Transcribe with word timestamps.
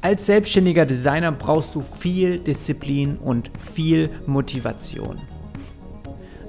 Als 0.00 0.26
selbstständiger 0.26 0.86
Designer 0.86 1.32
brauchst 1.32 1.74
du 1.74 1.80
viel 1.80 2.38
Disziplin 2.38 3.16
und 3.16 3.50
viel 3.74 4.10
Motivation. 4.26 5.18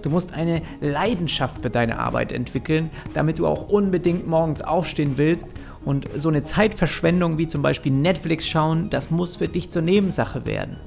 Du 0.03 0.11
musst 0.11 0.33
eine 0.33 0.61
Leidenschaft 0.81 1.63
für 1.63 1.71
deine 1.71 1.97
Arbeit 1.97 2.31
entwickeln, 2.31 2.91
damit 3.15 3.39
du 3.39 3.47
auch 3.47 3.69
unbedingt 3.69 4.27
morgens 4.27 4.61
aufstehen 4.61 5.17
willst. 5.17 5.47
Und 5.83 6.07
so 6.15 6.29
eine 6.29 6.43
Zeitverschwendung 6.43 7.39
wie 7.39 7.47
zum 7.47 7.63
Beispiel 7.63 7.91
Netflix 7.91 8.45
schauen, 8.45 8.91
das 8.91 9.09
muss 9.09 9.37
für 9.37 9.47
dich 9.47 9.71
zur 9.71 9.81
Nebensache 9.81 10.45
werden. 10.45 10.77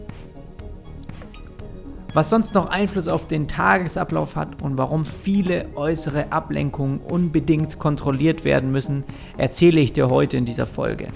Was 2.14 2.30
sonst 2.30 2.54
noch 2.54 2.66
Einfluss 2.66 3.08
auf 3.08 3.26
den 3.26 3.48
Tagesablauf 3.48 4.36
hat 4.36 4.62
und 4.62 4.78
warum 4.78 5.04
viele 5.04 5.66
äußere 5.74 6.30
Ablenkungen 6.30 7.00
unbedingt 7.00 7.78
kontrolliert 7.78 8.44
werden 8.44 8.70
müssen, 8.70 9.02
erzähle 9.36 9.80
ich 9.80 9.92
dir 9.94 10.10
heute 10.10 10.36
in 10.36 10.44
dieser 10.44 10.66
Folge. 10.66 11.08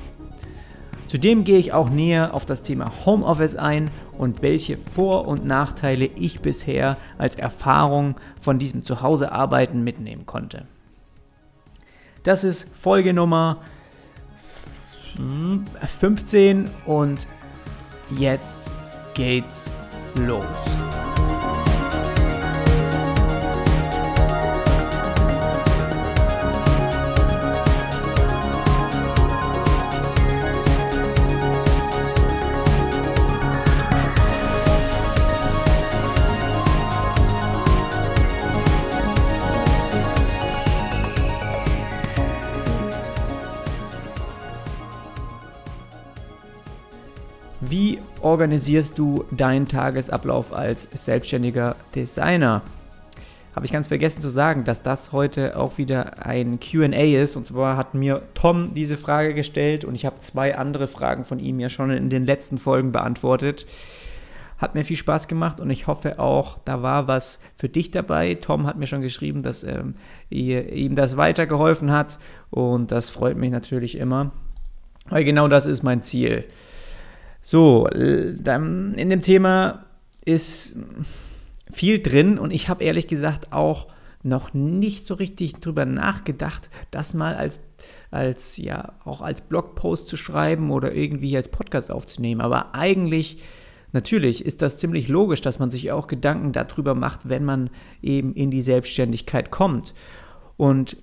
Zudem 1.07 1.45
gehe 1.45 1.59
ich 1.59 1.73
auch 1.73 1.89
näher 1.89 2.35
auf 2.35 2.45
das 2.45 2.63
Thema 2.63 2.91
Homeoffice 3.05 3.57
ein 3.57 3.91
und 4.19 4.43
welche 4.43 4.77
Vor- 4.77 5.29
und 5.29 5.45
Nachteile 5.45 6.07
ich 6.07 6.41
bisher 6.41 6.97
als 7.17 7.37
Erfahrung 7.37 8.17
von 8.41 8.59
diesem 8.59 8.85
Zuhausearbeiten 8.85 9.85
mitnehmen 9.85 10.27
konnte. 10.27 10.67
Das 12.23 12.43
ist 12.43 12.77
Folge 12.77 13.13
Nummer 13.13 13.59
15 15.87 16.69
und 16.87 17.27
jetzt 18.19 18.71
geht's 19.15 19.71
los. 20.17 21.06
Organisierst 48.27 48.99
du 48.99 49.25
deinen 49.31 49.69
Tagesablauf 49.69 50.53
als 50.53 50.89
selbstständiger 50.93 51.77
Designer? 51.95 52.63
Habe 53.55 53.67
ich 53.67 53.73
ganz 53.73 53.87
vergessen 53.87 54.21
zu 54.21 54.31
sagen, 54.31 54.65
dass 54.65 54.83
das 54.83 55.13
heute 55.13 55.57
auch 55.57 55.79
wieder 55.79 56.27
ein 56.27 56.59
QA 56.59 57.23
ist. 57.23 57.37
Und 57.37 57.47
zwar 57.47 57.77
hat 57.77 57.95
mir 57.95 58.23
Tom 58.35 58.75
diese 58.75 58.97
Frage 58.97 59.33
gestellt 59.33 59.85
und 59.85 59.95
ich 59.95 60.05
habe 60.05 60.19
zwei 60.19 60.59
andere 60.59 60.89
Fragen 60.89 61.25
von 61.25 61.39
ihm 61.39 61.61
ja 61.61 61.69
schon 61.69 61.91
in 61.91 62.11
den 62.11 62.27
letzten 62.27 62.59
Folgen 62.59 62.91
beantwortet. 62.91 63.65
Hat 64.59 64.75
mir 64.75 64.85
viel 64.85 64.97
Spaß 64.97 65.29
gemacht 65.29 65.61
und 65.61 65.71
ich 65.71 65.87
hoffe 65.87 66.19
auch, 66.19 66.59
da 66.65 66.83
war 66.83 67.07
was 67.07 67.41
für 67.57 67.69
dich 67.69 67.93
dabei. 67.93 68.35
Tom 68.35 68.67
hat 68.67 68.77
mir 68.77 68.89
schon 68.89 69.03
geschrieben, 69.03 69.45
dass 69.45 69.63
ähm, 69.63 69.95
ihm 70.31 70.97
das 70.97 71.17
weitergeholfen 71.17 71.93
hat 71.93 72.19
und 72.51 72.91
das 72.91 73.09
freut 73.09 73.37
mich 73.37 73.53
natürlich 73.53 73.97
immer, 73.97 74.33
weil 75.11 75.23
genau 75.23 75.47
das 75.47 75.67
ist 75.67 75.85
mein 75.85 76.03
Ziel. 76.03 76.45
So, 77.49 77.87
dann 77.93 78.95
in 78.95 79.09
dem 79.09 79.21
Thema 79.21 79.87
ist 80.25 80.81
viel 81.71 82.03
drin 82.03 82.41
und 82.41 82.51
ich 82.51 82.69
habe 82.69 82.83
ehrlich 82.83 83.07
gesagt 83.07 83.53
auch 83.53 83.87
noch 84.25 84.53
nicht 84.53 85.07
so 85.07 85.15
richtig 85.15 85.61
drüber 85.61 85.85
nachgedacht, 85.85 86.69
das 86.91 87.15
mal 87.15 87.37
als, 87.37 87.61
als, 88.11 88.57
ja, 88.57 88.95
auch 89.05 89.21
als 89.21 89.43
Blogpost 89.43 90.09
zu 90.09 90.17
schreiben 90.17 90.73
oder 90.73 90.93
irgendwie 90.93 91.37
als 91.37 91.49
Podcast 91.49 91.93
aufzunehmen. 91.93 92.41
Aber 92.41 92.75
eigentlich, 92.75 93.41
natürlich 93.93 94.45
ist 94.45 94.61
das 94.61 94.77
ziemlich 94.77 95.07
logisch, 95.07 95.41
dass 95.41 95.61
man 95.61 95.71
sich 95.71 95.93
auch 95.93 96.09
Gedanken 96.09 96.51
darüber 96.51 96.97
macht, 96.97 97.29
wenn 97.29 97.45
man 97.45 97.71
eben 98.03 98.35
in 98.35 98.51
die 98.51 98.63
Selbstständigkeit 98.63 99.53
kommt. 99.53 99.95
Und 100.57 100.97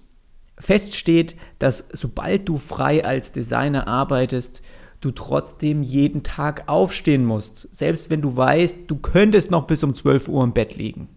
fest 0.59 0.97
steht, 0.97 1.37
dass 1.59 1.87
sobald 1.93 2.49
du 2.49 2.57
frei 2.57 3.05
als 3.05 3.31
Designer 3.31 3.87
arbeitest, 3.87 4.61
du 5.03 5.11
trotzdem 5.11 5.83
jeden 5.83 6.23
Tag 6.23 6.63
aufstehen 6.67 7.25
musst. 7.25 7.67
Selbst 7.71 8.09
wenn 8.09 8.21
du 8.21 8.35
weißt, 8.35 8.81
du 8.87 8.95
könntest 8.97 9.51
noch 9.51 9.67
bis 9.67 9.83
um 9.83 9.93
12 9.93 10.27
Uhr 10.27 10.43
im 10.43 10.53
Bett 10.53 10.75
liegen. 10.75 11.09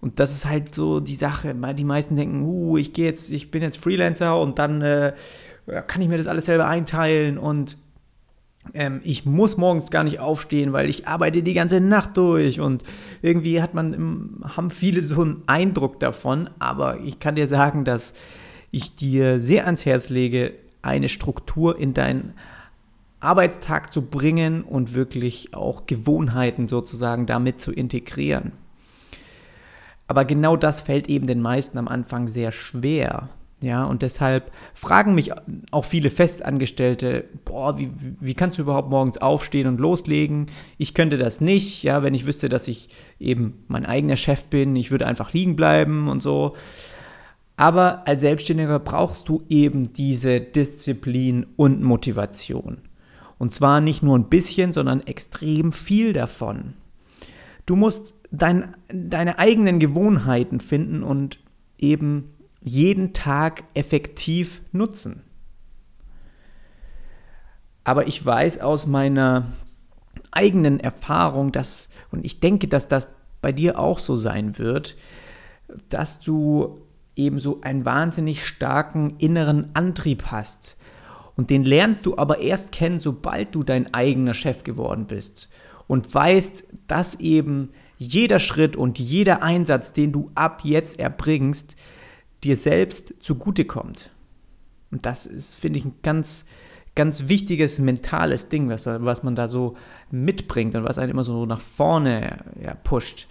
Und 0.00 0.20
das 0.20 0.32
ist 0.32 0.46
halt 0.46 0.74
so 0.74 1.00
die 1.00 1.16
Sache. 1.16 1.54
Die 1.74 1.84
meisten 1.84 2.16
denken, 2.16 2.44
uh, 2.44 2.76
ich 2.76 2.92
gehe 2.92 3.06
jetzt, 3.06 3.32
ich 3.32 3.50
bin 3.50 3.62
jetzt 3.62 3.78
Freelancer 3.78 4.40
und 4.40 4.58
dann 4.58 4.80
äh, 4.80 5.12
kann 5.86 6.02
ich 6.02 6.08
mir 6.08 6.18
das 6.18 6.28
alles 6.28 6.46
selber 6.46 6.66
einteilen 6.66 7.36
und 7.36 7.76
ähm, 8.74 9.00
ich 9.02 9.24
muss 9.24 9.56
morgens 9.56 9.90
gar 9.90 10.04
nicht 10.04 10.20
aufstehen, 10.20 10.72
weil 10.72 10.88
ich 10.88 11.08
arbeite 11.08 11.42
die 11.42 11.54
ganze 11.54 11.80
Nacht 11.80 12.16
durch 12.16 12.60
und 12.60 12.82
irgendwie 13.22 13.62
hat 13.62 13.74
man, 13.74 14.42
haben 14.56 14.70
viele 14.70 15.00
so 15.00 15.22
einen 15.22 15.42
Eindruck 15.46 16.00
davon, 16.00 16.50
aber 16.58 17.00
ich 17.00 17.18
kann 17.18 17.34
dir 17.34 17.46
sagen, 17.46 17.84
dass 17.84 18.14
ich 18.70 18.94
dir 18.94 19.40
sehr 19.40 19.64
ans 19.66 19.86
Herz 19.86 20.10
lege, 20.10 20.52
eine 20.82 21.08
Struktur 21.08 21.78
in 21.78 21.94
dein 21.94 22.34
Arbeitstag 23.20 23.92
zu 23.92 24.02
bringen 24.02 24.62
und 24.62 24.94
wirklich 24.94 25.54
auch 25.54 25.86
Gewohnheiten 25.86 26.68
sozusagen 26.68 27.26
damit 27.26 27.60
zu 27.60 27.72
integrieren. 27.72 28.52
Aber 30.06 30.24
genau 30.24 30.56
das 30.56 30.82
fällt 30.82 31.08
eben 31.08 31.26
den 31.26 31.42
meisten 31.42 31.78
am 31.78 31.88
Anfang 31.88 32.28
sehr 32.28 32.52
schwer. 32.52 33.28
Ja, 33.60 33.84
und 33.84 34.02
deshalb 34.02 34.52
fragen 34.72 35.16
mich 35.16 35.32
auch 35.72 35.84
viele 35.84 36.10
Festangestellte, 36.10 37.24
boah, 37.44 37.76
wie, 37.76 37.90
wie 38.20 38.34
kannst 38.34 38.56
du 38.56 38.62
überhaupt 38.62 38.88
morgens 38.88 39.18
aufstehen 39.18 39.66
und 39.66 39.80
loslegen? 39.80 40.46
Ich 40.78 40.94
könnte 40.94 41.18
das 41.18 41.40
nicht, 41.40 41.82
ja, 41.82 42.04
wenn 42.04 42.14
ich 42.14 42.24
wüsste, 42.24 42.48
dass 42.48 42.68
ich 42.68 42.88
eben 43.18 43.64
mein 43.66 43.84
eigener 43.84 44.14
Chef 44.14 44.46
bin, 44.46 44.76
ich 44.76 44.92
würde 44.92 45.08
einfach 45.08 45.32
liegen 45.32 45.56
bleiben 45.56 46.08
und 46.08 46.22
so. 46.22 46.54
Aber 47.56 48.06
als 48.06 48.20
Selbstständiger 48.20 48.78
brauchst 48.78 49.28
du 49.28 49.42
eben 49.48 49.92
diese 49.92 50.40
Disziplin 50.40 51.44
und 51.56 51.82
Motivation. 51.82 52.78
Und 53.38 53.54
zwar 53.54 53.80
nicht 53.80 54.02
nur 54.02 54.18
ein 54.18 54.28
bisschen, 54.28 54.72
sondern 54.72 55.06
extrem 55.06 55.72
viel 55.72 56.12
davon. 56.12 56.74
Du 57.66 57.76
musst 57.76 58.14
dein, 58.30 58.74
deine 58.88 59.38
eigenen 59.38 59.78
Gewohnheiten 59.78 60.60
finden 60.60 61.02
und 61.02 61.38
eben 61.78 62.34
jeden 62.60 63.12
Tag 63.12 63.64
effektiv 63.74 64.62
nutzen. 64.72 65.22
Aber 67.84 68.06
ich 68.06 68.24
weiß 68.24 68.60
aus 68.60 68.86
meiner 68.86 69.52
eigenen 70.30 70.80
Erfahrung, 70.80 71.52
dass, 71.52 71.88
und 72.10 72.24
ich 72.24 72.40
denke, 72.40 72.68
dass 72.68 72.88
das 72.88 73.14
bei 73.40 73.52
dir 73.52 73.78
auch 73.78 73.98
so 73.98 74.16
sein 74.16 74.58
wird, 74.58 74.96
dass 75.88 76.20
du 76.20 76.82
eben 77.16 77.38
so 77.38 77.60
einen 77.62 77.84
wahnsinnig 77.84 78.46
starken 78.46 79.16
inneren 79.18 79.70
Antrieb 79.74 80.24
hast, 80.26 80.77
und 81.38 81.50
den 81.50 81.64
lernst 81.64 82.04
du 82.04 82.18
aber 82.18 82.40
erst 82.40 82.72
kennen, 82.72 82.98
sobald 82.98 83.54
du 83.54 83.62
dein 83.62 83.94
eigener 83.94 84.34
Chef 84.34 84.64
geworden 84.64 85.06
bist 85.06 85.48
und 85.86 86.12
weißt, 86.12 86.64
dass 86.88 87.20
eben 87.20 87.70
jeder 87.96 88.40
Schritt 88.40 88.74
und 88.74 88.98
jeder 88.98 89.40
Einsatz, 89.40 89.92
den 89.92 90.10
du 90.10 90.32
ab 90.34 90.62
jetzt 90.64 90.98
erbringst, 90.98 91.76
dir 92.42 92.56
selbst 92.56 93.14
zugutekommt. 93.20 94.10
Und 94.90 95.06
das 95.06 95.26
ist, 95.26 95.54
finde 95.54 95.78
ich, 95.78 95.84
ein 95.84 95.94
ganz, 96.02 96.44
ganz 96.96 97.28
wichtiges 97.28 97.78
mentales 97.78 98.48
Ding, 98.48 98.68
was, 98.68 98.86
was 98.86 99.22
man 99.22 99.36
da 99.36 99.46
so 99.46 99.76
mitbringt 100.10 100.74
und 100.74 100.82
was 100.82 100.98
einen 100.98 101.12
immer 101.12 101.24
so 101.24 101.46
nach 101.46 101.60
vorne 101.60 102.38
ja, 102.60 102.74
pusht. 102.74 103.28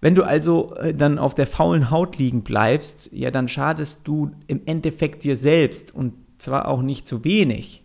Wenn 0.00 0.16
du 0.16 0.24
also 0.24 0.74
äh, 0.74 0.92
dann 0.92 1.20
auf 1.20 1.36
der 1.36 1.46
faulen 1.46 1.88
Haut 1.88 2.18
liegen 2.18 2.42
bleibst, 2.42 3.12
ja, 3.12 3.30
dann 3.30 3.46
schadest 3.46 4.08
du 4.08 4.32
im 4.48 4.62
Endeffekt 4.66 5.22
dir 5.22 5.36
selbst 5.36 5.94
und 5.94 6.14
zwar 6.42 6.68
auch 6.68 6.82
nicht 6.82 7.06
zu 7.06 7.24
wenig. 7.24 7.84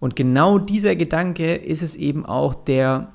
Und 0.00 0.14
genau 0.16 0.58
dieser 0.58 0.94
Gedanke 0.94 1.54
ist 1.54 1.82
es 1.82 1.96
eben 1.96 2.24
auch, 2.24 2.54
der 2.54 3.12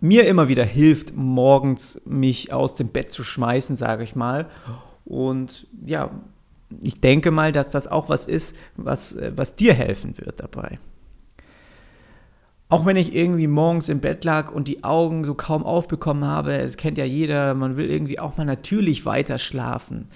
mir 0.00 0.26
immer 0.26 0.48
wieder 0.48 0.64
hilft, 0.64 1.14
morgens 1.14 2.02
mich 2.04 2.52
aus 2.52 2.74
dem 2.74 2.88
Bett 2.88 3.12
zu 3.12 3.24
schmeißen, 3.24 3.76
sage 3.76 4.04
ich 4.04 4.16
mal. 4.16 4.48
Und 5.04 5.66
ja, 5.84 6.10
ich 6.82 7.00
denke 7.00 7.30
mal, 7.30 7.52
dass 7.52 7.70
das 7.70 7.86
auch 7.86 8.08
was 8.08 8.26
ist, 8.26 8.56
was, 8.76 9.16
was 9.34 9.56
dir 9.56 9.74
helfen 9.74 10.18
wird 10.18 10.40
dabei. 10.40 10.78
Auch 12.68 12.84
wenn 12.84 12.96
ich 12.96 13.14
irgendwie 13.14 13.46
morgens 13.46 13.88
im 13.88 14.00
Bett 14.00 14.24
lag 14.24 14.52
und 14.52 14.68
die 14.68 14.84
Augen 14.84 15.24
so 15.24 15.34
kaum 15.34 15.64
aufbekommen 15.64 16.24
habe, 16.24 16.58
es 16.58 16.76
kennt 16.76 16.98
ja 16.98 17.04
jeder, 17.04 17.54
man 17.54 17.78
will 17.78 17.90
irgendwie 17.90 18.18
auch 18.18 18.36
mal 18.36 18.44
natürlich 18.44 19.06
weiter 19.06 19.38
schlafen. 19.38 20.06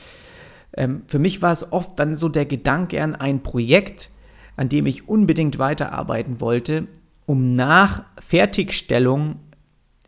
Ähm, 0.76 1.02
für 1.06 1.19
mich 1.19 1.42
war 1.42 1.52
es 1.52 1.72
oft 1.72 1.98
dann 1.98 2.16
so 2.16 2.28
der 2.28 2.46
Gedanke 2.46 3.02
an 3.02 3.14
ein 3.14 3.42
Projekt, 3.42 4.10
an 4.56 4.69
dem 4.69 4.86
ich 4.86 5.08
unbedingt 5.08 5.58
weiterarbeiten 5.58 6.40
wollte, 6.40 6.86
um 7.26 7.54
nach 7.54 8.04
Fertigstellung 8.20 9.36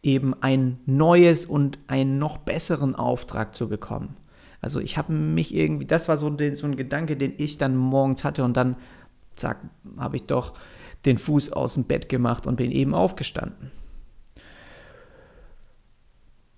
eben 0.02 0.34
ein 0.42 0.78
neues 0.86 1.46
und 1.46 1.78
einen 1.86 2.18
noch 2.18 2.38
besseren 2.38 2.94
Auftrag 2.94 3.54
zu 3.54 3.68
bekommen. 3.68 4.16
Also 4.60 4.80
ich 4.80 4.96
habe 4.96 5.12
mich 5.12 5.54
irgendwie, 5.54 5.86
das 5.86 6.08
war 6.08 6.16
so, 6.16 6.30
den, 6.30 6.54
so 6.54 6.66
ein 6.66 6.76
Gedanke, 6.76 7.16
den 7.16 7.34
ich 7.36 7.58
dann 7.58 7.76
morgens 7.76 8.24
hatte 8.24 8.44
und 8.44 8.56
dann 8.56 8.76
zack, 9.36 9.58
habe 9.98 10.16
ich 10.16 10.24
doch 10.24 10.54
den 11.04 11.18
Fuß 11.18 11.52
aus 11.52 11.74
dem 11.74 11.84
Bett 11.84 12.08
gemacht 12.08 12.46
und 12.46 12.56
bin 12.56 12.70
eben 12.70 12.94
aufgestanden. 12.94 13.70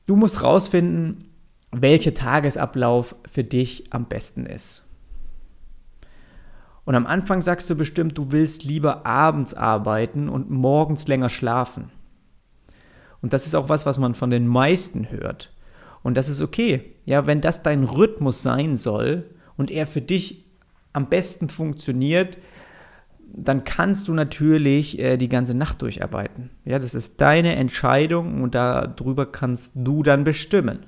Du 0.07 0.15
musst 0.15 0.43
rausfinden, 0.43 1.25
welcher 1.73 2.15
Tagesablauf 2.15 3.17
für 3.27 3.45
dich 3.45 3.93
am 3.93 4.07
besten 4.07 4.47
ist. 4.47 4.85
Und 6.85 6.95
am 6.95 7.07
Anfang 7.07 7.43
sagst 7.43 7.69
du 7.69 7.75
bestimmt, 7.75 8.17
du 8.17 8.31
willst 8.31 8.65
lieber 8.65 9.05
abends 9.05 9.55
arbeiten 9.55 10.29
und 10.29 10.51
morgens 10.51 11.09
länger 11.09 11.29
schlafen. 11.29 11.91
Und 13.21 13.33
das 13.33 13.45
ist 13.45 13.57
auch 13.57 13.69
was, 13.69 13.87
was 13.87 13.99
man 13.99 14.15
von 14.15 14.31
den 14.31 14.47
meisten 14.47 15.11
hört. 15.11 15.53
Und 16.05 16.17
das 16.17 16.29
ist 16.29 16.41
okay. 16.41 16.95
Ja, 17.05 17.27
wenn 17.27 17.41
das 17.41 17.65
dein 17.65 17.83
Rhythmus 17.83 18.43
sein 18.43 18.77
soll 18.77 19.25
und 19.57 19.73
er 19.73 19.87
für 19.87 20.01
dich 20.01 20.45
am 20.93 21.09
besten 21.09 21.49
funktioniert, 21.49 22.39
dann 23.35 23.65
kannst 23.65 24.07
du 24.07 24.15
natürlich 24.15 24.99
äh, 25.01 25.17
die 25.17 25.29
ganze 25.29 25.55
Nacht 25.55 25.83
durcharbeiten. 25.83 26.51
Ja, 26.65 26.79
das 26.79 26.95
ist 26.95 27.21
deine 27.21 27.57
Entscheidung 27.57 28.43
und 28.43 28.55
darüber 28.55 29.27
kannst 29.27 29.73
du 29.75 30.05
dann 30.05 30.23
bestimmen. 30.23 30.87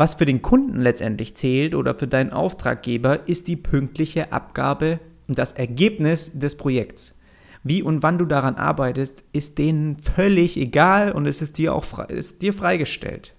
Was 0.00 0.14
für 0.14 0.24
den 0.24 0.40
Kunden 0.40 0.80
letztendlich 0.80 1.36
zählt 1.36 1.74
oder 1.74 1.94
für 1.94 2.08
deinen 2.08 2.32
Auftraggeber 2.32 3.28
ist 3.28 3.48
die 3.48 3.56
pünktliche 3.56 4.32
Abgabe 4.32 4.98
und 5.28 5.38
das 5.38 5.52
Ergebnis 5.52 6.38
des 6.38 6.56
Projekts. 6.56 7.18
Wie 7.64 7.82
und 7.82 8.02
wann 8.02 8.16
du 8.16 8.24
daran 8.24 8.54
arbeitest, 8.54 9.24
ist 9.34 9.58
denen 9.58 9.98
völlig 9.98 10.56
egal 10.56 11.12
und 11.12 11.26
es 11.26 11.42
ist 11.42 11.58
dir 11.58 11.74
auch 11.74 11.84
frei, 11.84 12.04
ist 12.04 12.40
dir 12.40 12.54
freigestellt. 12.54 13.34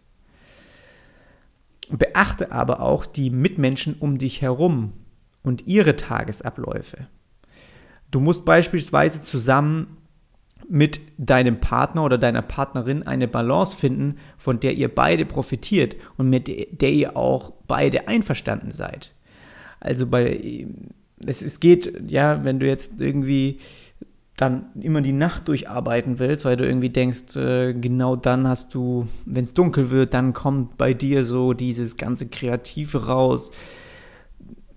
Beachte 1.89 2.51
aber 2.51 2.81
auch 2.81 3.07
die 3.07 3.31
Mitmenschen 3.31 3.95
um 3.99 4.19
dich 4.19 4.43
herum 4.43 4.93
und 5.41 5.65
ihre 5.65 5.95
Tagesabläufe. 5.95 7.07
Du 8.11 8.19
musst 8.19 8.45
beispielsweise 8.45 9.23
zusammen 9.23 9.97
mit 10.71 11.01
deinem 11.17 11.59
Partner 11.59 12.05
oder 12.05 12.17
deiner 12.17 12.41
Partnerin 12.41 13.03
eine 13.03 13.27
Balance 13.27 13.75
finden, 13.75 14.15
von 14.37 14.61
der 14.61 14.73
ihr 14.73 14.87
beide 14.87 15.25
profitiert 15.25 15.97
und 16.15 16.29
mit 16.29 16.47
der 16.47 16.91
ihr 16.91 17.17
auch 17.17 17.51
beide 17.67 18.07
einverstanden 18.07 18.71
seid. 18.71 19.13
Also 19.81 20.07
bei 20.07 20.65
es, 21.25 21.41
es 21.41 21.59
geht, 21.59 22.09
ja, 22.09 22.45
wenn 22.45 22.61
du 22.61 22.67
jetzt 22.67 22.93
irgendwie 22.99 23.59
dann 24.37 24.67
immer 24.79 25.01
die 25.01 25.11
Nacht 25.11 25.49
durcharbeiten 25.49 26.19
willst, 26.19 26.45
weil 26.45 26.55
du 26.55 26.65
irgendwie 26.65 26.89
denkst, 26.89 27.35
äh, 27.35 27.73
genau 27.73 28.15
dann 28.15 28.47
hast 28.47 28.73
du, 28.73 29.07
wenn 29.25 29.43
es 29.43 29.53
dunkel 29.53 29.89
wird, 29.89 30.13
dann 30.13 30.31
kommt 30.31 30.77
bei 30.77 30.93
dir 30.93 31.25
so 31.25 31.51
dieses 31.51 31.97
ganze 31.97 32.27
Kreative 32.27 33.07
raus 33.07 33.51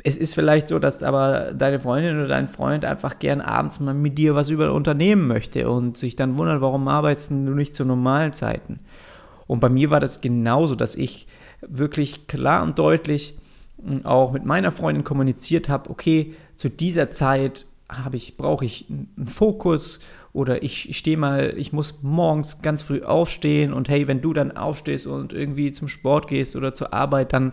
es 0.06 0.19
ist 0.19 0.35
vielleicht 0.35 0.69
so, 0.69 0.79
dass 0.79 1.03
aber 1.03 1.55
deine 1.55 1.81
Freundin 1.81 2.19
oder 2.19 2.29
dein 2.29 2.49
Freund 2.49 2.85
einfach 2.85 3.19
gern 3.19 3.41
abends 3.41 3.81
mal 3.81 3.95
mit 3.95 4.19
dir 4.19 4.35
was 4.35 4.51
über 4.51 4.73
Unternehmen 4.75 5.27
möchte 5.27 5.71
und 5.71 5.97
sich 5.97 6.15
dann 6.15 6.37
wundert, 6.37 6.61
warum 6.61 6.87
arbeitest 6.89 7.31
du 7.31 7.35
nicht 7.35 7.75
zu 7.75 7.87
normalen 7.87 8.35
Zeiten. 8.35 8.81
Und 9.47 9.61
bei 9.61 9.71
mir 9.71 9.91
war 9.91 10.01
das 10.01 10.21
genauso, 10.21 10.75
dass 10.75 10.95
ich 10.95 11.27
wirklich 11.62 12.27
klar 12.27 12.62
und 12.62 12.79
deutlich 12.79 13.39
hm, 13.83 14.05
auch 14.05 14.33
mit 14.33 14.45
meiner 14.45 14.73
Freundin 14.73 15.05
kommuniziert 15.05 15.71
habe, 15.71 15.89
okay, 15.89 16.35
zu 16.55 16.69
dieser 16.69 17.09
Zeit 17.09 17.65
habe 17.89 18.17
ich, 18.17 18.37
brauche 18.37 18.67
ich 18.67 18.87
einen 18.91 19.27
Fokus 19.27 20.01
oder 20.34 20.64
ich, 20.64 20.98
stehe 20.98 21.16
mal, 21.16 21.54
ich 21.56 21.72
muss 21.72 22.00
morgens 22.02 22.60
ganz 22.60 22.82
früh 22.82 23.02
aufstehen 23.02 23.72
und 23.72 23.88
hey, 23.88 24.08
wenn 24.08 24.20
du 24.20 24.32
dann 24.32 24.56
aufstehst 24.56 25.06
und 25.06 25.32
irgendwie 25.32 25.70
zum 25.70 25.86
Sport 25.86 26.26
gehst 26.26 26.56
oder 26.56 26.75
zur 26.75 26.92
Arbeit, 26.92 27.32
dann 27.32 27.52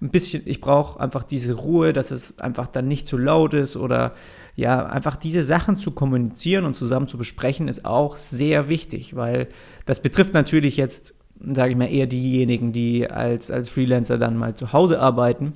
ein 0.00 0.08
bisschen, 0.08 0.42
ich 0.46 0.62
brauche 0.62 0.98
einfach 0.98 1.24
diese 1.24 1.52
Ruhe, 1.52 1.92
dass 1.92 2.10
es 2.10 2.38
einfach 2.38 2.68
dann 2.68 2.88
nicht 2.88 3.06
zu 3.06 3.18
laut 3.18 3.52
ist 3.52 3.76
oder 3.76 4.14
ja, 4.56 4.86
einfach 4.86 5.16
diese 5.16 5.42
Sachen 5.42 5.76
zu 5.76 5.90
kommunizieren 5.90 6.64
und 6.64 6.74
zusammen 6.74 7.06
zu 7.06 7.18
besprechen, 7.18 7.68
ist 7.68 7.84
auch 7.84 8.16
sehr 8.16 8.70
wichtig, 8.70 9.14
weil 9.14 9.48
das 9.84 10.00
betrifft 10.00 10.32
natürlich 10.32 10.78
jetzt, 10.78 11.14
sage 11.38 11.72
ich 11.72 11.76
mal, 11.76 11.92
eher 11.92 12.06
diejenigen, 12.06 12.72
die 12.72 13.10
als, 13.10 13.50
als 13.50 13.68
Freelancer 13.68 14.16
dann 14.16 14.38
mal 14.38 14.54
zu 14.54 14.72
Hause 14.72 15.00
arbeiten 15.00 15.52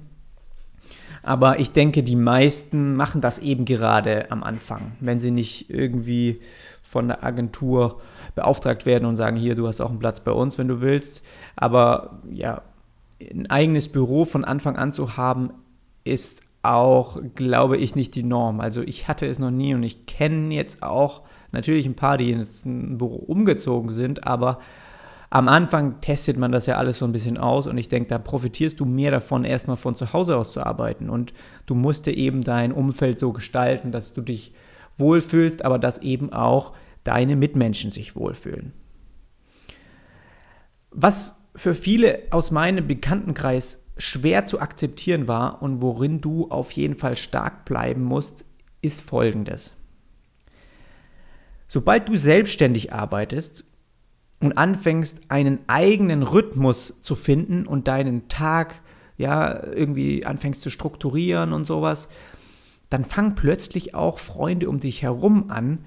aber 1.26 1.58
ich 1.58 1.72
denke, 1.72 2.04
die 2.04 2.14
meisten 2.14 2.94
machen 2.94 3.20
das 3.20 3.38
eben 3.38 3.64
gerade 3.64 4.30
am 4.30 4.44
Anfang, 4.44 4.92
wenn 5.00 5.18
sie 5.18 5.32
nicht 5.32 5.68
irgendwie 5.68 6.40
von 6.82 7.08
der 7.08 7.24
Agentur 7.24 8.00
beauftragt 8.36 8.86
werden 8.86 9.06
und 9.06 9.16
sagen, 9.16 9.36
hier, 9.36 9.56
du 9.56 9.66
hast 9.66 9.80
auch 9.80 9.90
einen 9.90 9.98
Platz 9.98 10.20
bei 10.20 10.30
uns, 10.30 10.56
wenn 10.56 10.68
du 10.68 10.80
willst. 10.80 11.24
Aber 11.56 12.20
ja, 12.30 12.62
ein 13.20 13.50
eigenes 13.50 13.88
Büro 13.88 14.24
von 14.24 14.44
Anfang 14.44 14.76
an 14.76 14.92
zu 14.92 15.16
haben, 15.16 15.50
ist 16.04 16.42
auch, 16.62 17.20
glaube 17.34 17.76
ich, 17.76 17.96
nicht 17.96 18.14
die 18.14 18.22
Norm. 18.22 18.60
Also 18.60 18.82
ich 18.82 19.08
hatte 19.08 19.26
es 19.26 19.40
noch 19.40 19.50
nie 19.50 19.74
und 19.74 19.82
ich 19.82 20.06
kenne 20.06 20.54
jetzt 20.54 20.84
auch 20.84 21.22
natürlich 21.50 21.86
ein 21.86 21.96
paar, 21.96 22.18
die 22.18 22.30
jetzt 22.30 22.66
ein 22.66 22.98
Büro 22.98 23.16
umgezogen 23.16 23.90
sind, 23.90 24.24
aber 24.28 24.60
am 25.30 25.48
Anfang 25.48 26.00
testet 26.00 26.36
man 26.36 26.52
das 26.52 26.66
ja 26.66 26.76
alles 26.76 26.98
so 26.98 27.04
ein 27.04 27.12
bisschen 27.12 27.38
aus 27.38 27.66
und 27.66 27.78
ich 27.78 27.88
denke, 27.88 28.08
da 28.08 28.18
profitierst 28.18 28.78
du 28.78 28.84
mehr 28.84 29.10
davon, 29.10 29.44
erstmal 29.44 29.76
von 29.76 29.96
zu 29.96 30.12
Hause 30.12 30.36
aus 30.36 30.52
zu 30.52 30.64
arbeiten 30.64 31.10
und 31.10 31.32
du 31.66 31.74
musst 31.74 32.06
dir 32.06 32.16
eben 32.16 32.42
dein 32.42 32.72
Umfeld 32.72 33.18
so 33.18 33.32
gestalten, 33.32 33.90
dass 33.90 34.12
du 34.12 34.20
dich 34.20 34.52
wohlfühlst, 34.96 35.64
aber 35.64 35.78
dass 35.78 35.98
eben 35.98 36.32
auch 36.32 36.72
deine 37.04 37.36
Mitmenschen 37.36 37.90
sich 37.90 38.16
wohlfühlen. 38.16 38.72
Was 40.90 41.42
für 41.54 41.74
viele 41.74 42.20
aus 42.30 42.50
meinem 42.50 42.86
Bekanntenkreis 42.86 43.86
schwer 43.98 44.44
zu 44.44 44.60
akzeptieren 44.60 45.26
war 45.26 45.62
und 45.62 45.82
worin 45.82 46.20
du 46.20 46.50
auf 46.50 46.72
jeden 46.72 46.96
Fall 46.96 47.16
stark 47.16 47.64
bleiben 47.64 48.02
musst, 48.02 48.44
ist 48.82 49.00
folgendes. 49.00 49.72
Sobald 51.68 52.08
du 52.08 52.16
selbstständig 52.16 52.92
arbeitest, 52.92 53.64
und 54.40 54.58
anfängst, 54.58 55.30
einen 55.30 55.60
eigenen 55.66 56.22
Rhythmus 56.22 57.02
zu 57.02 57.14
finden 57.14 57.66
und 57.66 57.88
deinen 57.88 58.28
Tag 58.28 58.82
ja 59.16 59.64
irgendwie 59.64 60.24
anfängst 60.26 60.60
zu 60.60 60.70
strukturieren 60.70 61.52
und 61.52 61.64
sowas, 61.64 62.08
dann 62.90 63.04
fangen 63.04 63.34
plötzlich 63.34 63.94
auch 63.94 64.18
Freunde 64.18 64.68
um 64.68 64.78
dich 64.78 65.02
herum 65.02 65.50
an, 65.50 65.84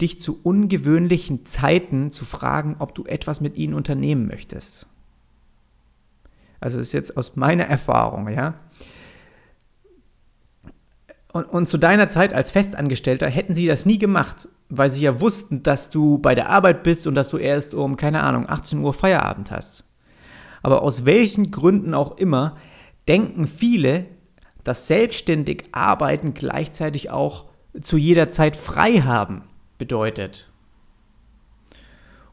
dich 0.00 0.20
zu 0.20 0.40
ungewöhnlichen 0.42 1.46
Zeiten 1.46 2.10
zu 2.10 2.24
fragen, 2.24 2.76
ob 2.78 2.94
du 2.94 3.04
etwas 3.04 3.40
mit 3.40 3.56
ihnen 3.56 3.74
unternehmen 3.74 4.26
möchtest. 4.26 4.86
Also 6.60 6.80
ist 6.80 6.92
jetzt 6.92 7.16
aus 7.16 7.36
meiner 7.36 7.64
Erfahrung, 7.64 8.28
ja. 8.28 8.54
Und, 11.32 11.44
und 11.44 11.68
zu 11.68 11.78
deiner 11.78 12.08
Zeit 12.08 12.34
als 12.34 12.50
Festangestellter 12.50 13.28
hätten 13.28 13.54
sie 13.54 13.66
das 13.66 13.86
nie 13.86 13.98
gemacht, 13.98 14.48
weil 14.74 14.88
sie 14.88 15.02
ja 15.02 15.20
wussten, 15.20 15.62
dass 15.62 15.90
du 15.90 16.16
bei 16.16 16.34
der 16.34 16.48
Arbeit 16.48 16.82
bist 16.82 17.06
und 17.06 17.14
dass 17.14 17.28
du 17.28 17.36
erst 17.36 17.74
um, 17.74 17.96
keine 17.96 18.22
Ahnung, 18.22 18.48
18 18.48 18.78
Uhr 18.78 18.94
Feierabend 18.94 19.50
hast. 19.50 19.84
Aber 20.62 20.82
aus 20.82 21.04
welchen 21.04 21.50
Gründen 21.50 21.92
auch 21.92 22.16
immer, 22.16 22.56
denken 23.06 23.46
viele, 23.46 24.06
dass 24.64 24.86
selbstständig 24.86 25.64
arbeiten 25.72 26.32
gleichzeitig 26.32 27.10
auch 27.10 27.46
zu 27.82 27.98
jeder 27.98 28.30
Zeit 28.30 28.56
frei 28.56 29.02
haben 29.02 29.42
bedeutet. 29.76 30.48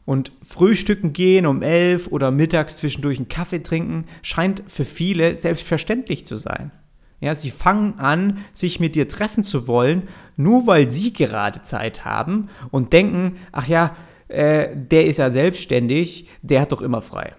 Und 0.06 0.32
Frühstücken 0.42 1.12
gehen 1.12 1.44
um 1.44 1.60
elf 1.60 2.06
oder 2.06 2.30
mittags 2.30 2.78
zwischendurch 2.78 3.18
einen 3.18 3.28
Kaffee 3.28 3.62
trinken 3.62 4.06
scheint 4.22 4.62
für 4.66 4.86
viele 4.86 5.36
selbstverständlich 5.36 6.24
zu 6.24 6.36
sein. 6.36 6.72
Ja, 7.20 7.34
sie 7.34 7.50
fangen 7.50 7.98
an, 7.98 8.38
sich 8.54 8.80
mit 8.80 8.94
dir 8.94 9.08
treffen 9.08 9.44
zu 9.44 9.66
wollen, 9.66 10.08
nur 10.36 10.66
weil 10.66 10.90
sie 10.90 11.12
gerade 11.12 11.62
Zeit 11.62 12.04
haben 12.04 12.48
und 12.70 12.92
denken, 12.94 13.36
ach 13.52 13.68
ja, 13.68 13.94
äh, 14.28 14.74
der 14.74 15.06
ist 15.06 15.18
ja 15.18 15.30
selbstständig, 15.30 16.28
der 16.40 16.62
hat 16.62 16.72
doch 16.72 16.80
immer 16.80 17.02
frei. 17.02 17.34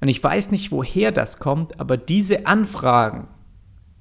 Und 0.00 0.08
ich 0.08 0.22
weiß 0.22 0.50
nicht, 0.50 0.72
woher 0.72 1.12
das 1.12 1.38
kommt, 1.38 1.78
aber 1.80 1.96
diese 1.96 2.46
Anfragen 2.46 3.28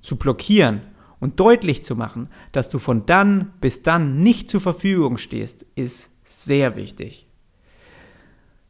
zu 0.01 0.17
blockieren 0.17 0.81
und 1.19 1.39
deutlich 1.39 1.83
zu 1.83 1.95
machen, 1.95 2.29
dass 2.51 2.69
du 2.69 2.79
von 2.79 3.05
dann 3.05 3.53
bis 3.61 3.83
dann 3.83 4.17
nicht 4.21 4.49
zur 4.49 4.61
Verfügung 4.61 5.17
stehst, 5.17 5.63
ist 5.75 6.11
sehr 6.23 6.75
wichtig. 6.75 7.27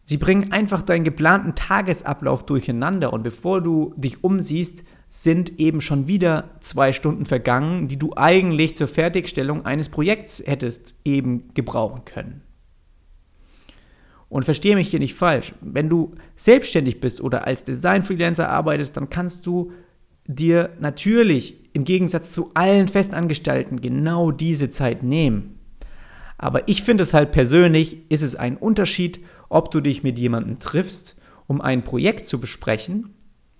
Sie 0.04 0.18
bringen 0.18 0.52
einfach 0.52 0.84
deinen 0.84 1.04
geplanten 1.04 1.56
Tagesablauf 1.56 2.46
durcheinander 2.46 3.12
und 3.12 3.24
bevor 3.24 3.62
du 3.62 3.94
dich 3.98 4.24
umsiehst, 4.24 4.84
sind 5.10 5.60
eben 5.60 5.82
schon 5.82 6.08
wieder 6.08 6.50
zwei 6.62 6.94
Stunden 6.94 7.26
vergangen, 7.26 7.88
die 7.88 7.98
du 7.98 8.14
eigentlich 8.16 8.76
zur 8.76 8.88
Fertigstellung 8.88 9.66
eines 9.66 9.90
Projekts 9.90 10.44
hättest 10.46 10.96
eben 11.06 11.54
gebrauchen 11.54 12.06
können. 12.06 12.42
Und 14.28 14.44
verstehe 14.44 14.76
mich 14.76 14.90
hier 14.90 15.00
nicht 15.00 15.14
falsch, 15.14 15.54
wenn 15.62 15.88
du 15.88 16.16
selbstständig 16.36 17.00
bist 17.00 17.22
oder 17.22 17.48
als 17.48 17.64
Design-Freelancer 17.64 18.50
arbeitest, 18.50 18.98
dann 18.98 19.10
kannst 19.10 19.46
du 19.46 19.72
dir 20.28 20.72
natürlich 20.80 21.74
im 21.74 21.84
Gegensatz 21.84 22.32
zu 22.32 22.52
allen 22.54 22.88
Festangestellten 22.88 23.80
genau 23.80 24.32
diese 24.32 24.72
Zeit 24.72 25.04
nehmen. 25.04 25.60
Aber 26.38 26.68
ich 26.68 26.84
finde 26.84 27.04
es 27.04 27.14
halt 27.14 27.32
persönlich, 27.32 28.12
ist 28.12 28.24
es 28.24 28.36
ein 28.36 28.58
Unterschied, 28.58 29.20
ob 29.50 29.72
du 29.72 29.80
dich 29.80 30.04
mit 30.04 30.20
jemandem 30.20 30.60
triffst, 30.60 31.16
um 31.48 31.62
ein 31.62 31.84
Projekt 31.84 32.28
zu 32.28 32.40
besprechen 32.40 33.15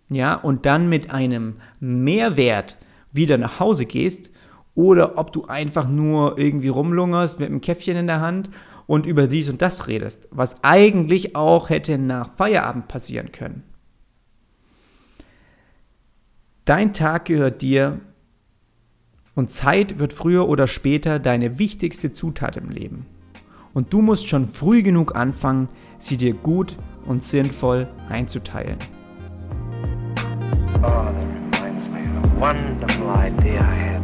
ja, 0.10 0.36
und 0.36 0.66
dann 0.66 0.90
mit 0.90 1.10
einem 1.12 1.56
Mehrwert, 1.80 2.78
wieder 3.12 3.38
nach 3.38 3.60
Hause 3.60 3.86
gehst 3.86 4.30
oder 4.76 5.18
ob 5.18 5.32
du 5.32 5.46
einfach 5.46 5.88
nur 5.88 6.38
irgendwie 6.38 6.68
rumlungerst 6.68 7.40
mit 7.40 7.50
einem 7.50 7.62
Käffchen 7.62 7.96
in 7.96 8.08
der 8.08 8.20
Hand 8.20 8.50
und 8.88 9.06
über 9.06 9.28
dies 9.28 9.50
und 9.50 9.62
das 9.62 9.88
redest, 9.88 10.28
was 10.32 10.64
eigentlich 10.64 11.36
auch 11.36 11.70
hätte 11.70 11.98
nach 11.98 12.36
Feierabend 12.36 12.88
passieren 12.88 13.32
können. 13.32 13.64
Dein 16.66 16.94
Tag 16.94 17.26
gehört 17.26 17.62
dir 17.62 18.00
und 19.36 19.52
Zeit 19.52 20.00
wird 20.00 20.14
früher 20.14 20.48
oder 20.48 20.68
später 20.68 21.20
deine 21.20 21.60
wichtigste 21.60 22.12
Zutat 22.12 22.58
im 22.58 22.70
Leben. 22.70 23.06
Und 23.74 23.94
du 23.94 24.02
musst 24.02 24.28
schon 24.28 24.48
früh 24.48 24.82
genug 24.82 25.16
anfangen, 25.16 25.70
sie 26.00 26.18
dir 26.18 26.34
gut 26.34 26.76
und 27.06 27.24
sinnvoll 27.24 27.88
einzuteilen. 28.10 28.78
Wonderful 32.40 33.10
idea 33.10 33.62
I 33.62 33.76
had. 33.76 33.96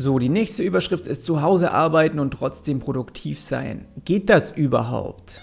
So, 0.00 0.18
die 0.20 0.28
nächste 0.28 0.62
Überschrift 0.62 1.06
ist 1.06 1.24
zu 1.24 1.42
Hause 1.42 1.72
arbeiten 1.72 2.18
und 2.20 2.30
trotzdem 2.30 2.78
produktiv 2.78 3.42
sein. 3.42 3.88
Geht 4.04 4.30
das 4.30 4.52
überhaupt? 4.52 5.42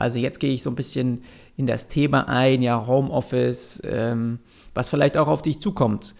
Also 0.00 0.18
jetzt 0.18 0.40
gehe 0.40 0.52
ich 0.52 0.62
so 0.62 0.70
ein 0.70 0.76
bisschen 0.76 1.22
in 1.56 1.66
das 1.66 1.88
Thema 1.88 2.28
ein, 2.28 2.62
ja, 2.62 2.86
Homeoffice, 2.86 3.82
ähm, 3.84 4.38
was 4.74 4.88
vielleicht 4.88 5.16
auch 5.16 5.28
auf 5.28 5.42
dich 5.42 5.60
zukommt. 5.60 6.14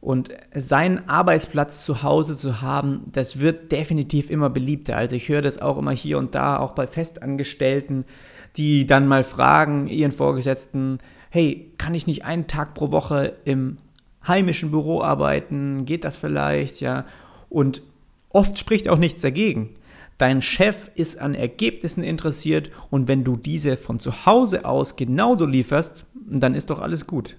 Und 0.00 0.28
seinen 0.54 1.08
Arbeitsplatz 1.08 1.82
zu 1.82 2.02
Hause 2.02 2.36
zu 2.36 2.60
haben, 2.60 3.04
das 3.10 3.40
wird 3.40 3.72
definitiv 3.72 4.28
immer 4.28 4.50
beliebter. 4.50 4.98
Also 4.98 5.16
ich 5.16 5.30
höre 5.30 5.40
das 5.40 5.62
auch 5.62 5.78
immer 5.78 5.92
hier 5.92 6.18
und 6.18 6.34
da, 6.34 6.58
auch 6.58 6.72
bei 6.72 6.86
Festangestellten, 6.86 8.04
die 8.56 8.86
dann 8.86 9.08
mal 9.08 9.24
fragen 9.24 9.86
ihren 9.86 10.12
Vorgesetzten, 10.12 10.98
hey, 11.30 11.72
kann 11.78 11.94
ich 11.94 12.06
nicht 12.06 12.26
einen 12.26 12.46
Tag 12.46 12.74
pro 12.74 12.90
Woche 12.90 13.32
im 13.46 13.78
heimischen 14.26 14.70
Büro 14.70 15.00
arbeiten, 15.00 15.86
geht 15.86 16.04
das 16.04 16.16
vielleicht, 16.16 16.82
ja. 16.82 17.06
Und 17.48 17.82
oft 18.28 18.58
spricht 18.58 18.88
auch 18.88 18.98
nichts 18.98 19.22
dagegen. 19.22 19.70
Dein 20.24 20.40
Chef 20.40 20.90
ist 20.94 21.18
an 21.18 21.34
Ergebnissen 21.34 22.02
interessiert 22.02 22.70
und 22.88 23.08
wenn 23.08 23.24
du 23.24 23.36
diese 23.36 23.76
von 23.76 24.00
zu 24.00 24.24
Hause 24.24 24.64
aus 24.64 24.96
genauso 24.96 25.44
lieferst, 25.44 26.06
dann 26.14 26.54
ist 26.54 26.70
doch 26.70 26.80
alles 26.80 27.06
gut. 27.06 27.36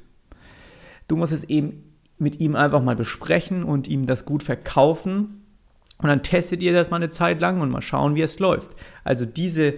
Du 1.07 1.15
musst 1.15 1.33
es 1.33 1.45
eben 1.45 1.95
mit 2.19 2.39
ihm 2.41 2.55
einfach 2.55 2.83
mal 2.83 2.95
besprechen 2.95 3.63
und 3.63 3.87
ihm 3.87 4.05
das 4.05 4.23
gut 4.23 4.43
verkaufen 4.43 5.41
und 5.97 6.09
dann 6.09 6.21
testet 6.21 6.61
ihr 6.61 6.73
das 6.73 6.91
mal 6.91 6.97
eine 6.97 7.09
Zeit 7.09 7.41
lang 7.41 7.59
und 7.59 7.71
mal 7.71 7.81
schauen, 7.81 8.13
wie 8.13 8.21
es 8.21 8.37
läuft. 8.37 8.69
Also 9.03 9.25
diese 9.25 9.73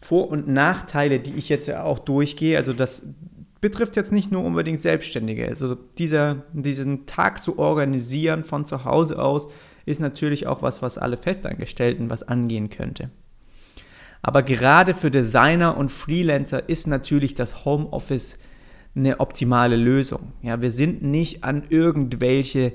Vor- 0.00 0.28
und 0.28 0.48
Nachteile, 0.48 1.20
die 1.20 1.34
ich 1.34 1.48
jetzt 1.48 1.68
ja 1.68 1.84
auch 1.84 2.00
durchgehe, 2.00 2.58
also 2.58 2.72
das 2.72 3.14
betrifft 3.60 3.94
jetzt 3.94 4.10
nicht 4.10 4.32
nur 4.32 4.42
unbedingt 4.42 4.80
Selbstständige. 4.80 5.46
Also 5.46 5.76
dieser, 5.76 6.42
diesen 6.52 7.06
Tag 7.06 7.40
zu 7.44 7.60
organisieren 7.60 8.42
von 8.42 8.64
zu 8.64 8.84
Hause 8.84 9.22
aus 9.22 9.46
ist 9.86 10.00
natürlich 10.00 10.46
auch 10.46 10.62
was, 10.62 10.82
was 10.82 10.98
alle 10.98 11.16
Festangestellten 11.16 12.10
was 12.10 12.22
angehen 12.22 12.70
könnte. 12.70 13.10
Aber 14.22 14.42
gerade 14.42 14.94
für 14.94 15.10
Designer 15.10 15.76
und 15.76 15.90
Freelancer 15.90 16.68
ist 16.68 16.86
natürlich 16.86 17.34
das 17.34 17.64
Homeoffice 17.64 18.38
eine 18.94 19.20
optimale 19.20 19.76
Lösung. 19.76 20.32
Ja, 20.42 20.60
wir 20.60 20.70
sind 20.70 21.02
nicht 21.02 21.44
an 21.44 21.64
irgendwelche 21.68 22.72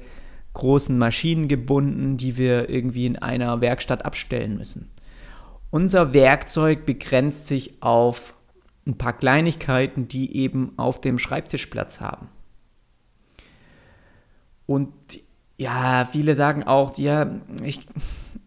großen 0.54 0.98
Maschinen 0.98 1.48
gebunden, 1.48 2.18
die 2.18 2.38
wir 2.38 2.70
irgendwie 2.70 3.06
in 3.06 3.18
einer 3.18 3.62
Werkstatt 3.62 4.04
abstellen 4.04 4.58
müssen. 4.58 4.90
Unser 5.70 6.14
Werkzeug 6.14 6.86
begrenzt 6.86 7.46
sich 7.46 7.82
auf 7.82 8.34
ein 8.86 8.98
paar 8.98 9.14
Kleinigkeiten, 9.14 10.08
die 10.08 10.36
eben 10.38 10.74
auf 10.78 11.00
dem 11.00 11.20
Schreibtisch 11.20 11.68
Platz 11.68 12.02
haben. 12.02 12.30
Und 14.66 14.92
ja, 15.58 16.08
viele 16.10 16.36
sagen 16.36 16.64
auch, 16.64 16.98
ja, 16.98 17.32
ich, 17.64 17.88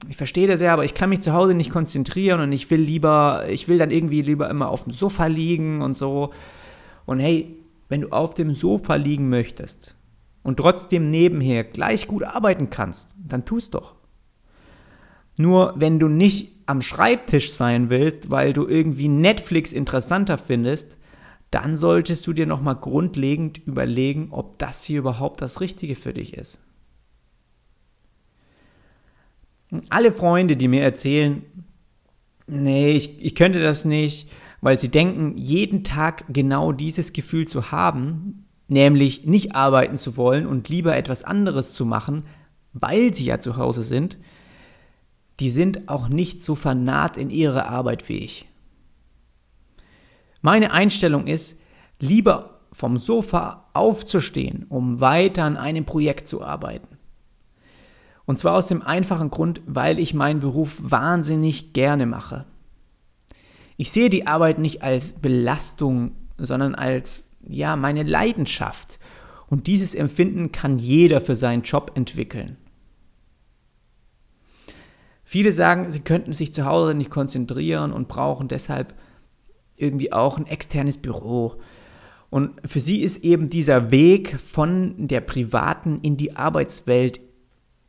ich 0.09 0.17
verstehe 0.17 0.47
das 0.47 0.61
ja, 0.61 0.73
aber 0.73 0.85
ich 0.85 0.95
kann 0.95 1.11
mich 1.11 1.21
zu 1.21 1.33
Hause 1.33 1.55
nicht 1.55 1.71
konzentrieren 1.71 2.41
und 2.41 2.53
ich 2.53 2.71
will 2.71 2.81
lieber, 2.81 3.45
ich 3.49 3.69
will 3.69 3.79
dann 3.79 3.91
irgendwie 3.91 4.23
lieber 4.23 4.49
immer 4.49 4.69
auf 4.69 4.85
dem 4.85 4.93
Sofa 4.93 5.27
liegen 5.27 5.83
und 5.83 5.97
so. 5.97 6.33
Und 7.07 7.19
hey, 7.19 7.57
wenn 7.89 8.03
du 8.03 8.11
auf 8.11 8.35
dem 8.35 8.55
Sofa 8.55 8.95
liegen 8.95 9.29
möchtest 9.29 9.97
und 10.45 10.59
trotzdem 10.59 11.11
nebenher 11.11 11.65
gleich 11.65 12.07
gut 12.07 12.23
arbeiten 12.23 12.71
kannst, 12.71 13.17
dann 13.19 13.45
tust 13.45 13.75
doch. 13.75 13.97
Nur 15.37 15.75
wenn 15.77 15.99
du 15.99 16.07
nicht 16.07 16.53
am 16.67 16.83
Schreibtisch 16.83 17.53
sein 17.53 17.91
willst, 17.91 18.31
weil 18.31 18.53
du 18.53 18.69
irgendwie 18.69 19.09
Netflix 19.09 19.73
interessanter 19.73 20.39
findest, 20.39 20.99
dann 21.51 21.77
solltest 21.77 22.29
du 22.29 22.33
dir 22.33 22.47
nochmal 22.47 22.77
grundlegend 22.77 23.59
überlegen, 23.67 24.29
ob 24.31 24.61
das 24.61 24.85
hier 24.85 25.01
überhaupt 25.01 25.41
das 25.41 25.61
Richtige 25.61 25.97
für 25.97 26.13
dich 26.13 26.35
ist. 26.35 26.61
Alle 29.89 30.13
Freunde, 30.13 30.57
die 30.57 30.69
mir 30.69 30.83
erzählen, 30.83 31.43
nee, 32.47 32.93
ich, 32.93 33.25
ich 33.25 33.35
könnte 33.35 33.63
das 33.63 33.85
nicht, 33.85 34.31
weil 34.61 34.79
sie 34.79 34.91
denken, 34.91 35.37
jeden 35.39 35.85
Tag 35.85 36.25
genau 36.29 36.73
dieses 36.73 37.13
Gefühl 37.13 37.47
zu 37.47 37.71
haben, 37.71 38.47
nämlich 38.69 39.25
nicht 39.27 39.55
arbeiten 39.55 39.99
zu 39.99 40.17
wollen 40.17 40.47
und 40.47 40.69
lieber 40.69 40.97
etwas 40.97 41.25
anderes 41.25 41.73
zu 41.73 41.85
machen, 41.85 42.25
weil 42.73 43.15
sie 43.15 43.25
ja 43.25 43.41
zu 43.41 43.57
Hause 43.57 43.83
sind, 43.83 44.19
die 45.41 45.51
sind 45.51 45.89
auch 45.89 46.09
nicht 46.09 46.43
so 46.43 46.55
fanat 46.55 47.17
in 47.17 47.31
ihre 47.31 47.67
Arbeit 47.67 48.09
wie 48.09 48.19
ich. 48.19 48.49
Meine 50.43 50.73
Einstellung 50.73 51.27
ist, 51.27 51.61
lieber 51.99 52.61
vom 52.73 52.99
Sofa 52.99 53.69
aufzustehen, 53.73 54.67
um 54.69 55.01
weiter 55.01 55.45
an 55.45 55.57
einem 55.57 55.85
Projekt 55.85 56.29
zu 56.29 56.43
arbeiten. 56.43 57.00
Und 58.31 58.39
zwar 58.39 58.55
aus 58.55 58.69
dem 58.69 58.81
einfachen 58.81 59.29
Grund, 59.29 59.61
weil 59.67 59.99
ich 59.99 60.15
meinen 60.15 60.39
Beruf 60.39 60.79
wahnsinnig 60.83 61.73
gerne 61.73 62.07
mache. 62.07 62.47
Ich 63.77 63.91
sehe 63.91 64.09
die 64.09 64.29
Arbeit 64.29 64.61
nicht 64.61 64.85
als 64.85 65.15
Belastung, 65.15 66.13
sondern 66.39 66.77
als 66.77 67.33
ja, 67.43 67.75
meine 67.75 68.05
Leidenschaft. 68.05 69.01
Und 69.49 69.67
dieses 69.67 69.97
Empfinden 69.97 70.53
kann 70.53 70.79
jeder 70.79 71.21
für 71.21 71.35
seinen 71.35 71.65
Job 71.65 71.91
entwickeln. 71.97 72.57
Viele 75.25 75.51
sagen, 75.51 75.91
sie 75.91 75.99
könnten 75.99 76.33
sich 76.33 76.55
zu 76.55 76.65
Hause 76.67 76.95
nicht 76.95 77.11
konzentrieren 77.11 77.93
und 77.93 78.07
brauchen 78.07 78.47
deshalb 78.47 78.95
irgendwie 79.75 80.13
auch 80.13 80.39
ein 80.39 80.47
externes 80.47 80.99
Büro. 80.99 81.57
Und 82.31 82.61
für 82.65 82.79
sie 82.79 83.01
ist 83.03 83.25
eben 83.25 83.51
dieser 83.51 83.91
Weg 83.91 84.39
von 84.39 85.09
der 85.09 85.21
privaten 85.21 85.99
in 86.03 86.17
die 86.17 86.37
Arbeitswelt 86.37 87.19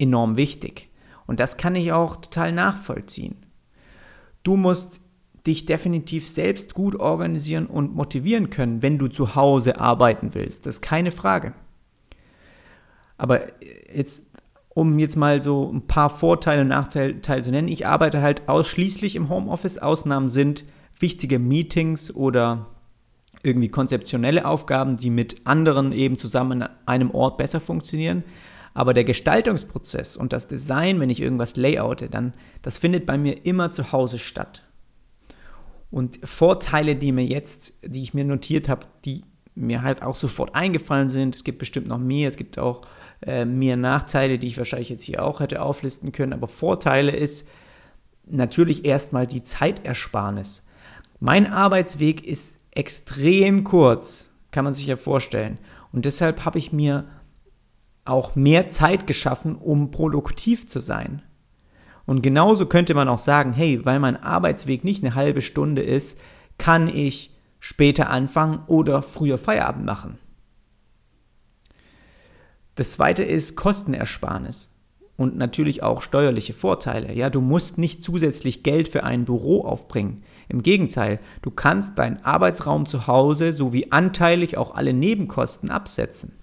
enorm 0.02 0.38
wichtig. 0.38 0.90
Und 1.28 1.40
das 1.40 1.58
kann 1.58 1.76
ich 1.76 1.92
auch 1.92 2.18
total 2.18 2.52
nachvollziehen. 2.52 3.38
Du 4.44 4.58
musst 4.58 5.02
dich 5.48 5.66
definitiv 5.66 6.28
selbst 6.28 6.74
gut 6.74 6.96
organisieren 6.96 7.68
und 7.68 7.96
motivieren 7.96 8.50
können, 8.50 8.82
wenn 8.82 8.98
du 8.98 9.08
zu 9.08 9.36
Hause 9.36 9.80
arbeiten 9.80 10.34
willst. 10.34 10.66
Das 10.66 10.76
ist 10.76 10.82
keine 10.82 11.12
Frage. 11.12 11.54
Aber 13.18 13.42
jetzt 13.94 14.26
um 14.74 14.98
jetzt 15.00 15.18
mal 15.18 15.42
so 15.42 15.70
ein 15.72 15.86
paar 15.88 16.10
Vorteile 16.10 16.62
und 16.62 16.70
Nachteile 16.70 17.22
zu 17.22 17.52
nennen. 17.52 17.68
Ich 17.68 17.86
arbeite 17.86 18.22
halt 18.22 18.48
ausschließlich 18.48 19.16
im 19.16 19.30
Homeoffice. 19.30 19.78
Ausnahmen 19.78 20.30
sind 20.30 20.64
wichtige 20.98 21.40
Meetings 21.40 22.14
oder 22.14 22.68
irgendwie 23.44 23.68
konzeptionelle 23.68 24.46
Aufgaben, 24.46 24.96
die 24.96 25.10
mit 25.10 25.46
anderen 25.46 25.92
eben 25.92 26.18
zusammen 26.18 26.64
an 26.64 26.70
einem 26.86 27.12
Ort 27.12 27.38
besser 27.38 27.60
funktionieren. 27.60 28.24
Aber 28.74 28.94
der 28.94 29.04
Gestaltungsprozess 29.04 30.16
und 30.16 30.34
das 30.34 30.48
Design, 30.48 31.00
wenn 31.00 31.10
ich 31.10 31.22
irgendwas 31.22 31.56
layoute, 31.56 32.10
dann 32.10 32.34
das 32.62 32.78
findet 32.78 33.06
bei 33.06 33.18
mir 33.18 33.46
immer 33.46 33.72
zu 33.72 33.92
Hause 33.92 34.18
statt. 34.18 34.64
Und 35.90 36.20
Vorteile, 36.24 36.96
die 36.96 37.12
mir 37.12 37.26
jetzt, 37.26 37.74
die 37.84 38.02
ich 38.02 38.14
mir 38.14 38.24
notiert 38.24 38.70
habe, 38.70 38.88
die 39.04 39.24
mir 39.56 39.82
halt 39.82 40.02
auch 40.02 40.16
sofort 40.16 40.56
eingefallen 40.56 41.10
sind. 41.10 41.36
Es 41.36 41.44
gibt 41.44 41.60
bestimmt 41.60 41.88
noch 41.88 41.98
mehr. 41.98 42.30
Es 42.30 42.38
gibt 42.38 42.58
auch 42.58 42.82
äh, 43.22 43.44
mehr 43.44 43.76
Nachteile, 43.76 44.40
die 44.40 44.48
ich 44.48 44.58
wahrscheinlich 44.58 44.90
jetzt 44.90 45.04
hier 45.04 45.24
auch 45.24 45.42
hätte 45.42 45.62
auflisten 45.62 46.14
können. 46.14 46.34
Aber 46.34 46.48
Vorteile 46.48 47.12
ist 47.12 47.48
natürlich 48.26 48.86
erstmal 48.86 49.28
die 49.28 49.44
Zeitersparnis. 49.44 50.66
Mein 51.20 51.52
Arbeitsweg 51.52 52.26
ist 52.26 52.58
extrem 52.74 53.64
kurz, 53.64 54.32
kann 54.52 54.64
man 54.64 54.74
sich 54.74 54.88
ja 54.88 54.96
vorstellen. 54.96 55.58
Und 55.92 56.06
deshalb 56.06 56.46
habe 56.46 56.58
ich 56.58 56.72
mir 56.72 57.06
auch 58.06 58.36
mehr 58.36 58.70
Zeit 58.70 59.08
geschaffen, 59.08 59.56
um 59.56 59.92
produktiv 59.92 60.68
zu 60.68 60.80
sein. 60.80 61.22
Und 62.06 62.22
genauso 62.22 62.66
könnte 62.66 62.94
man 62.94 63.08
auch 63.08 63.20
sagen, 63.20 63.54
hey, 63.54 63.86
weil 63.86 64.00
mein 64.00 64.22
Arbeitsweg 64.22 64.84
nicht 64.84 65.04
eine 65.04 65.16
halbe 65.16 65.42
Stunde 65.42 65.82
ist, 65.82 66.20
kann 66.58 66.88
ich 66.88 67.32
später 67.60 68.10
anfangen 68.10 68.64
oder 68.68 69.02
früher 69.02 69.38
Feierabend 69.38 69.86
machen. 69.86 70.18
Das 72.76 72.94
zweite 72.94 73.24
ist 73.24 73.56
Kostenersparnis 73.56 74.72
und 75.18 75.38
natürlich 75.38 75.84
auch 75.84 76.02
steuerliche 76.02 76.54
Vorteile. 76.54 77.14
Ja, 77.14 77.30
du 77.30 77.42
musst 77.42 77.78
nicht 77.78 78.04
zusätzlich 78.04 78.64
Geld 78.64 78.88
für 78.88 79.04
ein 79.04 79.26
Büro 79.26 79.62
aufbringen. 79.62 80.24
Im 80.50 80.64
Gegenteil, 80.64 81.20
du 81.44 81.52
kannst 81.52 82.00
deinen 82.00 82.24
Arbeitsraum 82.26 82.88
zu 82.88 83.06
Hause 83.08 83.54
sowie 83.54 83.88
anteilig 83.92 84.58
auch 84.58 84.74
alle 84.74 84.94
Nebenkosten 84.94 85.70
absetzen. 85.70 86.34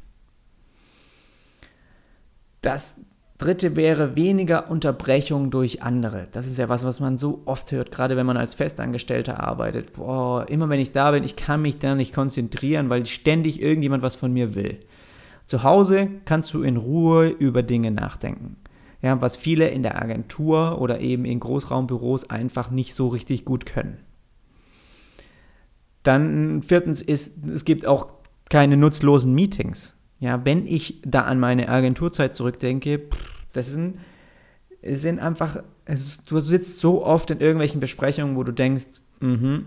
Das 2.61 2.97
dritte 3.39 3.77
wäre 3.77 4.17
weniger 4.17 4.71
Unterbrechung 4.71 5.51
durch 5.51 5.83
andere. 5.83 6.27
Das 6.33 6.47
ist 6.47 6.59
ja 6.59 6.69
was, 6.69 6.85
was 6.85 6.99
man 6.99 7.19
so 7.19 7.43
oft 7.45 7.71
hört, 7.71 7.93
gerade 7.93 8.17
wenn 8.17 8.27
man 8.27 8.37
als 8.37 8.55
Festangestellter 8.55 9.41
arbeitet. 9.41 9.93
Boah, 9.93 10.49
immer 10.49 10.69
wenn 10.69 10.81
ich 10.81 10.91
da 10.91 11.13
bin, 11.13 11.23
ich 11.23 11.37
kann 11.37 11.63
mich 11.63 11.79
da 11.79 11.95
nicht 11.95 12.15
konzentrieren, 12.15 12.91
weil 12.91 13.07
ständig 13.07 13.63
irgendjemand 13.63 14.03
was 14.03 14.17
von 14.17 14.33
mir 14.33 14.55
will. 14.55 14.81
Zu 15.47 15.63
Hause 15.63 16.09
kannst 16.25 16.53
du 16.53 16.63
in 16.63 16.77
Ruhe 16.77 17.29
über 17.29 17.63
Dinge 17.63 17.91
nachdenken. 17.91 18.57
Ja, 19.01 19.21
was 19.23 19.37
viele 19.37 19.69
in 19.69 19.85
der 19.85 20.03
Agentur 20.03 20.81
oder 20.81 21.01
eben 21.01 21.25
in 21.25 21.39
Großraumbüros 21.39 22.29
einfach 22.29 22.71
nicht 22.71 22.95
so 22.95 23.07
richtig 23.07 23.45
gut 23.45 23.65
können. 23.65 23.99
Dann 26.03 26.63
viertens 26.63 27.01
ist, 27.01 27.47
es 27.47 27.65
gibt 27.65 27.87
auch 27.87 28.09
keine 28.51 28.77
nutzlosen 28.77 29.33
Meetings. 29.35 29.98
Ja, 30.21 30.45
wenn 30.45 30.67
ich 30.67 31.01
da 31.05 31.23
an 31.23 31.39
meine 31.39 31.69
Agenturzeit 31.69 32.35
zurückdenke, 32.35 33.03
das 33.53 33.69
sind, 33.71 33.99
sind 34.83 35.21
einfach, 35.21 35.63
es, 35.85 36.25
du 36.25 36.41
sitzt 36.41 36.81
so 36.81 37.05
oft 37.05 37.31
in 37.31 37.41
irgendwelchen 37.41 37.81
Besprechungen, 37.81 38.37
wo 38.37 38.43
du 38.43 38.53
denkst, 38.53 39.03
mhm, 39.21 39.67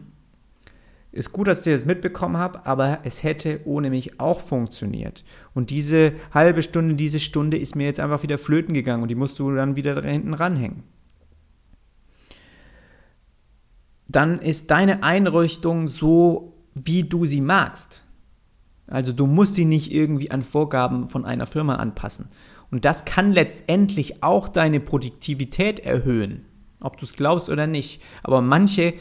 ist 1.14 1.34
gut, 1.34 1.48
dass 1.48 1.66
ich 1.66 1.74
das 1.74 1.86
mitbekommen 1.86 2.38
habe, 2.38 2.66
aber 2.66 3.00
es 3.04 3.22
hätte 3.22 3.60
ohne 3.66 3.90
mich 3.90 4.20
auch 4.20 4.40
funktioniert. 4.40 5.26
Und 5.54 5.70
diese 5.70 6.14
halbe 6.34 6.62
Stunde, 6.62 6.96
diese 6.96 7.20
Stunde 7.20 7.58
ist 7.58 7.76
mir 7.76 7.86
jetzt 7.86 8.00
einfach 8.00 8.24
wieder 8.24 8.38
flöten 8.38 8.74
gegangen 8.74 9.04
und 9.04 9.10
die 9.10 9.16
musst 9.16 9.38
du 9.40 9.54
dann 9.54 9.76
wieder 9.76 10.02
hinten 10.02 10.34
ranhängen. 10.34 10.84
Dann 14.08 14.40
ist 14.40 14.72
deine 14.72 15.04
Einrichtung 15.04 15.88
so, 15.88 16.54
wie 16.74 17.04
du 17.04 17.26
sie 17.26 17.42
magst. 17.42 18.06
Also 18.92 19.14
du 19.14 19.26
musst 19.26 19.56
sie 19.56 19.66
nicht 19.66 19.92
irgendwie 19.92 20.32
an 20.32 20.42
Vorgaben 20.42 21.08
von 21.08 21.26
einer 21.26 21.48
Firma 21.48 21.76
anpassen. 21.78 22.30
Und 22.70 22.86
das 22.86 23.06
kann 23.06 23.32
letztendlich 23.32 24.24
auch 24.24 24.48
deine 24.48 24.80
Produktivität 24.80 25.80
erhöhen, 25.80 26.46
ob 26.80 26.98
du 26.98 27.06
es 27.06 27.14
glaubst 27.14 27.50
oder 27.50 27.68
nicht. 27.68 28.02
Aber 28.24 28.42
manche 28.42 28.94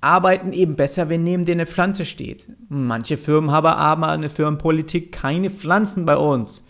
arbeiten 0.00 0.52
eben 0.52 0.76
besser, 0.76 1.08
wenn 1.08 1.24
neben 1.24 1.44
denen 1.44 1.60
eine 1.60 1.66
Pflanze 1.66 2.04
steht. 2.04 2.48
Manche 2.68 3.16
Firmen 3.16 3.50
haben 3.50 3.66
aber 3.66 4.08
eine 4.08 4.30
Firmenpolitik, 4.30 5.12
keine 5.12 5.50
Pflanzen 5.50 6.04
bei 6.04 6.16
uns. 6.16 6.64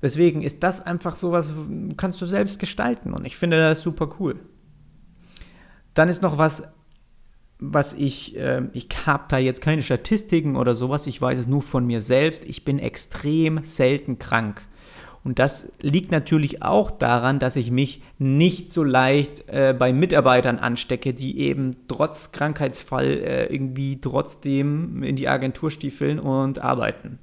Deswegen 0.00 0.42
ist 0.42 0.62
das 0.62 0.80
einfach 0.80 1.16
sowas, 1.16 1.54
kannst 1.96 2.20
du 2.20 2.26
selbst 2.26 2.58
gestalten 2.58 3.12
und 3.12 3.26
ich 3.26 3.36
finde 3.36 3.58
das 3.58 3.82
super 3.82 4.10
cool. 4.20 4.36
Dann 5.94 6.08
ist 6.08 6.22
noch 6.22 6.38
was, 6.38 6.62
was 7.58 7.94
ich, 7.94 8.36
äh, 8.36 8.62
ich 8.72 8.88
habe 9.06 9.24
da 9.28 9.38
jetzt 9.38 9.60
keine 9.60 9.82
Statistiken 9.82 10.56
oder 10.56 10.74
sowas, 10.74 11.06
ich 11.06 11.20
weiß 11.20 11.38
es 11.38 11.46
nur 11.46 11.62
von 11.62 11.86
mir 11.86 12.00
selbst, 12.00 12.44
ich 12.44 12.64
bin 12.64 12.78
extrem 12.78 13.64
selten 13.64 14.18
krank. 14.18 14.66
Und 15.24 15.38
das 15.38 15.72
liegt 15.80 16.12
natürlich 16.12 16.62
auch 16.62 16.90
daran, 16.90 17.38
dass 17.38 17.56
ich 17.56 17.70
mich 17.70 18.02
nicht 18.18 18.70
so 18.70 18.84
leicht 18.84 19.48
äh, 19.48 19.74
bei 19.76 19.90
Mitarbeitern 19.94 20.58
anstecke, 20.58 21.14
die 21.14 21.38
eben 21.38 21.70
trotz 21.88 22.32
Krankheitsfall 22.32 23.06
äh, 23.06 23.46
irgendwie 23.46 23.98
trotzdem 24.02 25.02
in 25.02 25.16
die 25.16 25.28
Agentur 25.28 25.70
stiefeln 25.70 26.20
und 26.20 26.58
arbeiten. 26.58 27.18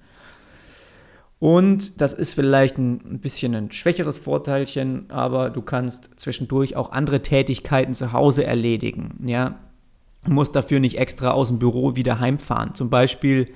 Und 1.37 2.01
das 2.01 2.13
ist 2.13 2.33
vielleicht 2.33 2.79
ein 2.79 3.19
bisschen 3.19 3.55
ein 3.55 3.71
schwächeres 3.71 4.17
Vorteilchen, 4.17 5.09
aber 5.09 5.51
du 5.51 5.61
kannst 5.61 6.11
zwischendurch 6.15 6.75
auch 6.75 6.91
andere 6.91 7.21
Tätigkeiten 7.21 7.93
zu 7.93 8.13
Hause 8.13 8.45
erledigen. 8.45 9.19
Ja? 9.25 9.59
Du 10.25 10.33
musst 10.33 10.55
dafür 10.55 10.79
nicht 10.79 10.97
extra 10.97 11.31
aus 11.31 11.47
dem 11.47 11.59
Büro 11.59 11.95
wieder 11.95 12.19
heimfahren. 12.19 12.75
Zum 12.75 12.89
Beispiel 12.89 13.47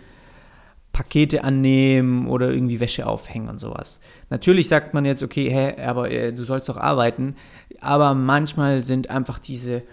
Pakete 0.95 1.43
annehmen 1.43 2.25
oder 2.27 2.51
irgendwie 2.51 2.79
Wäsche 2.79 3.05
aufhängen 3.05 3.49
und 3.49 3.59
sowas. 3.59 3.99
Natürlich 4.29 4.69
sagt 4.69 4.93
man 4.93 5.03
jetzt, 5.03 5.23
okay, 5.23 5.49
hä, 5.49 5.81
aber 5.83 6.09
äh, 6.09 6.31
du 6.31 6.45
sollst 6.45 6.69
doch 6.69 6.77
arbeiten, 6.77 7.35
aber 7.81 8.13
manchmal 8.13 8.81
sind 8.81 9.09
einfach 9.09 9.37
diese, 9.37 9.83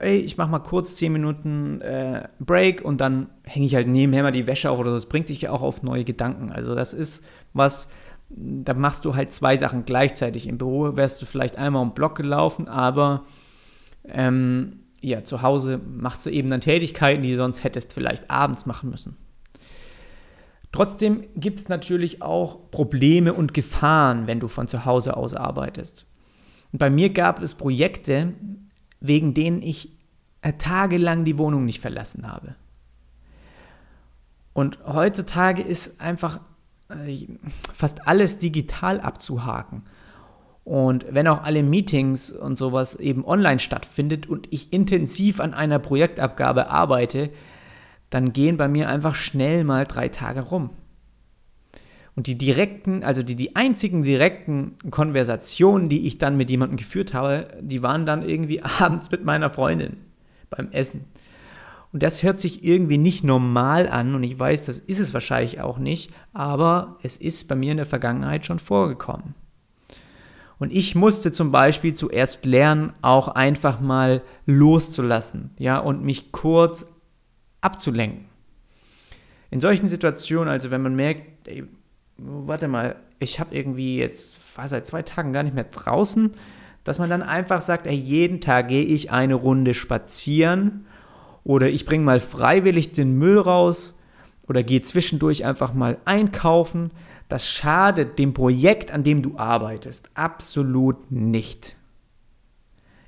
ey, 0.00 0.18
ich 0.18 0.36
mach 0.36 0.50
mal 0.50 0.58
kurz 0.58 0.96
10 0.96 1.14
Minuten 1.14 1.80
äh, 1.80 2.28
Break 2.40 2.84
und 2.84 3.00
dann 3.00 3.30
hänge 3.44 3.64
ich 3.64 3.74
halt 3.74 3.88
nebenher 3.88 4.22
mal 4.22 4.32
die 4.32 4.46
Wäsche 4.46 4.70
auf 4.70 4.78
oder. 4.78 4.92
Das 4.92 5.06
bringt 5.06 5.30
dich 5.30 5.40
ja 5.40 5.50
auch 5.50 5.62
auf 5.62 5.82
neue 5.82 6.04
Gedanken. 6.04 6.52
Also 6.52 6.74
das 6.74 6.92
ist 6.92 7.24
was, 7.54 7.90
da 8.28 8.74
machst 8.74 9.06
du 9.06 9.16
halt 9.16 9.32
zwei 9.32 9.56
Sachen 9.56 9.86
gleichzeitig. 9.86 10.46
Im 10.46 10.58
Büro 10.58 10.94
wärst 10.94 11.22
du 11.22 11.26
vielleicht 11.26 11.56
einmal 11.56 11.80
um 11.80 11.94
Block 11.94 12.16
gelaufen, 12.16 12.68
aber 12.68 13.24
ähm, 14.06 14.83
ja, 15.04 15.24
zu 15.24 15.42
Hause 15.42 15.80
machst 15.86 16.24
du 16.26 16.30
eben 16.30 16.48
dann 16.48 16.60
Tätigkeiten, 16.60 17.22
die 17.22 17.32
du 17.32 17.36
sonst 17.36 17.62
hättest 17.62 17.92
vielleicht 17.92 18.30
abends 18.30 18.66
machen 18.66 18.90
müssen. 18.90 19.16
Trotzdem 20.72 21.24
gibt 21.36 21.58
es 21.58 21.68
natürlich 21.68 22.22
auch 22.22 22.70
Probleme 22.70 23.32
und 23.32 23.54
Gefahren, 23.54 24.26
wenn 24.26 24.40
du 24.40 24.48
von 24.48 24.66
zu 24.66 24.84
Hause 24.84 25.16
aus 25.16 25.34
arbeitest. 25.34 26.06
Und 26.72 26.78
bei 26.78 26.90
mir 26.90 27.10
gab 27.10 27.40
es 27.40 27.54
Projekte, 27.54 28.32
wegen 28.98 29.34
denen 29.34 29.62
ich 29.62 29.96
äh, 30.42 30.54
tagelang 30.54 31.24
die 31.24 31.38
Wohnung 31.38 31.64
nicht 31.64 31.80
verlassen 31.80 32.26
habe. 32.26 32.56
Und 34.52 34.78
heutzutage 34.84 35.62
ist 35.62 36.00
einfach 36.00 36.40
äh, 36.88 37.26
fast 37.72 38.08
alles 38.08 38.38
digital 38.38 39.00
abzuhaken. 39.00 39.82
Und 40.64 41.04
wenn 41.10 41.28
auch 41.28 41.42
alle 41.42 41.62
Meetings 41.62 42.32
und 42.32 42.56
sowas 42.56 42.96
eben 42.96 43.24
online 43.24 43.58
stattfindet 43.58 44.26
und 44.26 44.48
ich 44.50 44.72
intensiv 44.72 45.40
an 45.40 45.52
einer 45.52 45.78
Projektabgabe 45.78 46.70
arbeite, 46.70 47.30
dann 48.08 48.32
gehen 48.32 48.56
bei 48.56 48.68
mir 48.68 48.88
einfach 48.88 49.14
schnell 49.14 49.64
mal 49.64 49.84
drei 49.84 50.08
Tage 50.08 50.40
rum. 50.40 50.70
Und 52.16 52.28
die 52.28 52.38
direkten, 52.38 53.02
also 53.02 53.22
die, 53.22 53.34
die 53.34 53.56
einzigen 53.56 54.04
direkten 54.04 54.76
Konversationen, 54.90 55.88
die 55.88 56.06
ich 56.06 56.18
dann 56.18 56.36
mit 56.36 56.48
jemandem 56.48 56.76
geführt 56.76 57.12
habe, 57.12 57.48
die 57.60 57.82
waren 57.82 58.06
dann 58.06 58.26
irgendwie 58.26 58.62
abends 58.78 59.10
mit 59.10 59.24
meiner 59.24 59.50
Freundin 59.50 59.96
beim 60.48 60.70
Essen. 60.70 61.04
Und 61.92 62.02
das 62.02 62.22
hört 62.22 62.40
sich 62.40 62.64
irgendwie 62.64 62.98
nicht 62.98 63.22
normal 63.22 63.88
an 63.88 64.14
und 64.14 64.22
ich 64.24 64.38
weiß, 64.38 64.64
das 64.64 64.78
ist 64.78 64.98
es 64.98 65.14
wahrscheinlich 65.14 65.60
auch 65.60 65.78
nicht, 65.78 66.12
aber 66.32 66.98
es 67.02 67.16
ist 67.16 67.48
bei 67.48 67.54
mir 67.54 67.70
in 67.70 67.76
der 67.76 67.86
Vergangenheit 67.86 68.46
schon 68.46 68.58
vorgekommen. 68.58 69.34
Und 70.58 70.72
ich 70.72 70.94
musste 70.94 71.32
zum 71.32 71.50
Beispiel 71.50 71.94
zuerst 71.94 72.44
lernen, 72.44 72.92
auch 73.02 73.28
einfach 73.28 73.80
mal 73.80 74.22
loszulassen, 74.46 75.50
ja, 75.58 75.78
und 75.78 76.04
mich 76.04 76.32
kurz 76.32 76.86
abzulenken. 77.60 78.26
In 79.50 79.60
solchen 79.60 79.88
Situationen, 79.88 80.48
also 80.48 80.70
wenn 80.70 80.82
man 80.82 80.96
merkt, 80.96 81.48
ey, 81.48 81.64
warte 82.16 82.68
mal, 82.68 82.96
ich 83.18 83.40
habe 83.40 83.54
irgendwie 83.54 83.98
jetzt, 83.98 84.36
war 84.56 84.68
seit 84.68 84.86
zwei 84.86 85.02
Tagen 85.02 85.32
gar 85.32 85.42
nicht 85.42 85.54
mehr 85.54 85.64
draußen, 85.64 86.32
dass 86.84 86.98
man 86.98 87.10
dann 87.10 87.22
einfach 87.22 87.60
sagt, 87.60 87.86
ey, 87.86 87.94
jeden 87.94 88.40
Tag 88.40 88.68
gehe 88.68 88.84
ich 88.84 89.10
eine 89.10 89.34
Runde 89.34 89.74
spazieren 89.74 90.86
oder 91.42 91.68
ich 91.68 91.86
bringe 91.86 92.04
mal 92.04 92.20
freiwillig 92.20 92.92
den 92.92 93.16
Müll 93.16 93.38
raus 93.38 93.98
oder 94.46 94.62
gehe 94.62 94.82
zwischendurch 94.82 95.44
einfach 95.44 95.72
mal 95.72 95.96
einkaufen. 96.04 96.90
Das 97.28 97.48
schadet 97.48 98.18
dem 98.18 98.34
Projekt, 98.34 98.90
an 98.90 99.02
dem 99.02 99.22
du 99.22 99.38
arbeitest, 99.38 100.10
absolut 100.14 101.10
nicht. 101.10 101.76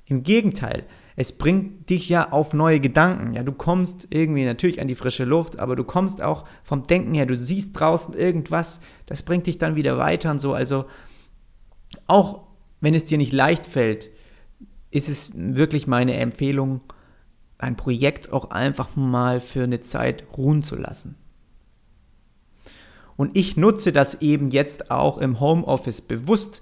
Im 0.05 0.23
Gegenteil, 0.23 0.85
es 1.15 1.37
bringt 1.37 1.89
dich 1.89 2.09
ja 2.09 2.31
auf 2.31 2.53
neue 2.53 2.79
Gedanken. 2.79 3.33
Ja, 3.33 3.43
du 3.43 3.51
kommst 3.51 4.07
irgendwie 4.11 4.45
natürlich 4.45 4.79
an 4.79 4.87
die 4.87 4.95
frische 4.95 5.25
Luft, 5.25 5.59
aber 5.59 5.75
du 5.75 5.83
kommst 5.83 6.21
auch 6.21 6.45
vom 6.63 6.83
Denken 6.83 7.13
her, 7.13 7.25
du 7.25 7.35
siehst 7.35 7.77
draußen 7.77 8.13
irgendwas, 8.13 8.81
das 9.07 9.23
bringt 9.23 9.47
dich 9.47 9.57
dann 9.57 9.75
wieder 9.75 9.97
weiter 9.97 10.31
und 10.31 10.39
so. 10.39 10.53
Also 10.53 10.85
auch 12.05 12.43
wenn 12.81 12.93
es 12.93 13.05
dir 13.05 13.17
nicht 13.17 13.33
leicht 13.33 13.65
fällt, 13.65 14.11
ist 14.91 15.09
es 15.09 15.31
wirklich 15.35 15.87
meine 15.87 16.13
Empfehlung, 16.13 16.81
ein 17.57 17.75
Projekt 17.75 18.31
auch 18.31 18.51
einfach 18.51 18.95
mal 18.95 19.41
für 19.41 19.63
eine 19.63 19.81
Zeit 19.81 20.25
ruhen 20.37 20.63
zu 20.63 20.75
lassen. 20.75 21.15
Und 23.17 23.35
ich 23.35 23.57
nutze 23.57 23.91
das 23.91 24.21
eben 24.21 24.51
jetzt 24.51 24.91
auch 24.91 25.17
im 25.17 25.39
Homeoffice 25.39 26.01
bewusst, 26.01 26.61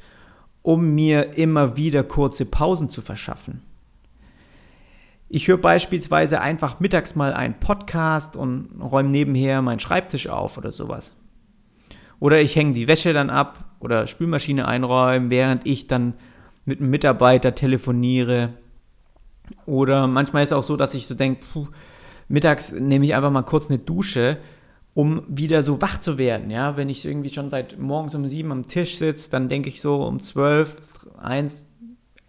um 0.62 0.96
mir 0.96 1.38
immer 1.38 1.78
wieder 1.78 2.04
kurze 2.04 2.46
Pausen 2.46 2.90
zu 2.90 3.02
verschaffen. 3.02 3.62
Ich 5.28 5.48
höre 5.48 5.58
beispielsweise 5.58 6.40
einfach 6.40 6.80
mittags 6.80 7.16
mal 7.16 7.34
einen 7.34 7.60
Podcast 7.60 8.36
und 8.36 8.70
räume 8.82 9.10
nebenher 9.10 9.62
meinen 9.62 9.80
Schreibtisch 9.80 10.28
auf 10.28 10.58
oder 10.58 10.72
sowas. 10.72 11.16
Oder 12.20 12.40
ich 12.40 12.56
hänge 12.56 12.72
die 12.72 12.88
Wäsche 12.88 13.12
dann 13.12 13.30
ab 13.30 13.66
oder 13.80 14.08
Spülmaschine 14.08 14.68
einräumen, 14.68 15.30
während 15.30 15.68
ich 15.68 15.88
dann 15.88 16.14
mit 16.64 16.80
einem 16.80 16.90
Mitarbeiter 16.90 17.54
telefoniere. 17.54 18.54
Oder 19.66 20.08
manchmal 20.08 20.44
ist 20.44 20.50
es 20.50 20.58
auch 20.58 20.64
so, 20.64 20.78
dass 20.78 20.96
ich 20.96 21.06
so 21.06 21.16
denke, 21.16 21.42
mittags 22.28 22.72
nehme 22.72 23.06
ich 23.06 23.14
einfach 23.14 23.32
mal 23.32 23.44
kurz 23.44 23.70
eine 23.70 23.80
Dusche 23.80 24.38
um 24.96 25.24
wieder 25.28 25.62
so 25.62 25.82
wach 25.82 26.00
zu 26.00 26.18
werden. 26.18 26.50
Ja, 26.50 26.78
wenn 26.78 26.90
ich 26.90 27.06
irgendwie 27.06 27.30
schon 27.30 27.50
seit 27.50 27.78
morgens 27.78 28.16
um 28.16 28.28
sieben 28.28 28.52
am 28.54 28.66
Tisch 28.66 28.98
sitze, 28.98 29.30
dann 29.30 29.50
denke 29.50 29.68
ich 29.68 29.82
so 29.82 30.04
um 30.04 30.22
zwölf, 30.22 30.78
eins, 31.18 31.68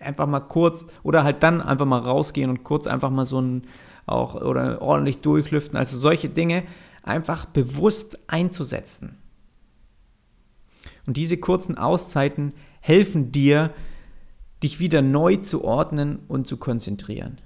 einfach 0.01 0.27
mal 0.27 0.41
kurz 0.41 0.89
oder 1.05 1.23
halt 1.23 1.43
dann 1.45 1.63
einfach 1.63 1.87
mal 1.87 2.01
rausgehen 2.01 2.51
und 2.51 2.65
kurz 2.65 2.89
einfach 2.89 3.11
mal 3.11 3.25
so 3.25 3.41
ein 3.41 3.63
auch 4.05 4.35
oder 4.35 4.83
ordentlich 4.83 5.21
durchlüften. 5.21 5.79
Also 5.79 5.97
solche 5.97 6.29
Dinge 6.29 6.65
einfach 7.05 7.45
bewusst 7.45 8.19
einzusetzen. 8.29 9.17
Und 11.07 11.17
diese 11.17 11.39
kurzen 11.39 11.79
Auszeiten 11.79 12.53
helfen 12.81 13.31
dir, 13.31 13.73
dich 14.63 14.81
wieder 14.81 15.03
neu 15.03 15.37
zu 15.37 15.65
ordnen 15.65 16.19
und 16.27 16.49
zu 16.49 16.57
konzentrieren. 16.57 17.41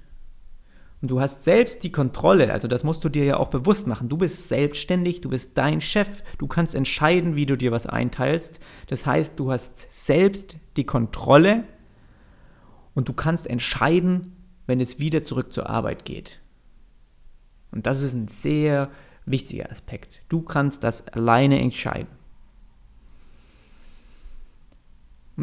Und 1.01 1.09
du 1.09 1.19
hast 1.19 1.43
selbst 1.43 1.83
die 1.83 1.91
Kontrolle, 1.91 2.53
also 2.53 2.67
das 2.67 2.83
musst 2.83 3.03
du 3.03 3.09
dir 3.09 3.25
ja 3.25 3.37
auch 3.37 3.47
bewusst 3.47 3.87
machen. 3.87 4.07
Du 4.07 4.17
bist 4.17 4.47
selbstständig, 4.47 5.21
du 5.21 5.29
bist 5.29 5.57
dein 5.57 5.81
Chef, 5.81 6.21
du 6.37 6.45
kannst 6.45 6.75
entscheiden, 6.75 7.35
wie 7.35 7.47
du 7.47 7.57
dir 7.57 7.71
was 7.71 7.87
einteilst. 7.87 8.59
Das 8.87 9.07
heißt, 9.07 9.33
du 9.37 9.51
hast 9.51 9.87
selbst 9.89 10.57
die 10.77 10.85
Kontrolle 10.85 11.63
und 12.93 13.09
du 13.09 13.13
kannst 13.13 13.47
entscheiden, 13.47 14.35
wenn 14.67 14.79
es 14.79 14.99
wieder 14.99 15.23
zurück 15.23 15.51
zur 15.51 15.69
Arbeit 15.69 16.05
geht. 16.05 16.39
Und 17.71 17.87
das 17.87 18.03
ist 18.03 18.13
ein 18.13 18.27
sehr 18.27 18.91
wichtiger 19.25 19.71
Aspekt. 19.71 20.21
Du 20.29 20.41
kannst 20.41 20.83
das 20.83 21.07
alleine 21.07 21.59
entscheiden. 21.59 22.09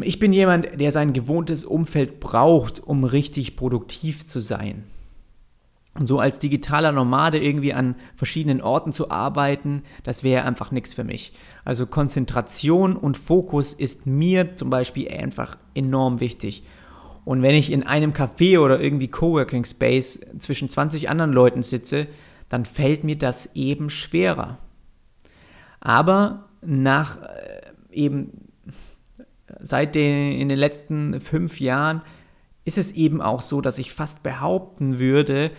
Ich 0.01 0.19
bin 0.19 0.31
jemand, 0.31 0.79
der 0.79 0.93
sein 0.93 1.11
gewohntes 1.11 1.65
Umfeld 1.65 2.21
braucht, 2.21 2.79
um 2.79 3.03
richtig 3.03 3.57
produktiv 3.57 4.25
zu 4.25 4.39
sein. 4.39 4.85
Und 5.99 6.07
so 6.07 6.17
als 6.19 6.39
digitaler 6.39 6.93
Nomade 6.93 7.39
irgendwie 7.39 7.73
an 7.73 7.95
verschiedenen 8.15 8.61
Orten 8.61 8.93
zu 8.93 9.11
arbeiten, 9.11 9.83
das 10.03 10.23
wäre 10.23 10.45
einfach 10.45 10.71
nichts 10.71 10.93
für 10.93 11.03
mich. 11.03 11.33
Also 11.65 11.85
Konzentration 11.85 12.95
und 12.95 13.17
Fokus 13.17 13.73
ist 13.73 14.05
mir 14.05 14.55
zum 14.55 14.69
Beispiel 14.69 15.09
einfach 15.11 15.57
enorm 15.75 16.21
wichtig. 16.21 16.63
Und 17.25 17.41
wenn 17.41 17.53
ich 17.53 17.69
in 17.69 17.83
einem 17.83 18.13
Café 18.13 18.59
oder 18.59 18.79
irgendwie 18.79 19.09
Coworking 19.09 19.65
Space 19.65 20.21
zwischen 20.39 20.69
20 20.69 21.09
anderen 21.09 21.33
Leuten 21.33 21.63
sitze, 21.63 22.07
dann 22.47 22.63
fällt 22.63 23.03
mir 23.03 23.17
das 23.17 23.57
eben 23.57 23.89
schwerer. 23.89 24.57
Aber 25.81 26.45
nach 26.61 27.17
äh, 27.17 27.61
eben 27.91 28.47
seit 29.59 29.95
den, 29.95 30.31
in 30.31 30.47
den 30.47 30.57
letzten 30.57 31.19
fünf 31.19 31.59
Jahren 31.59 32.03
ist 32.63 32.77
es 32.77 32.93
eben 32.93 33.21
auch 33.21 33.41
so, 33.41 33.59
dass 33.59 33.79
ich 33.79 33.93
fast 33.93 34.23
behaupten 34.23 34.97
würde, 34.97 35.51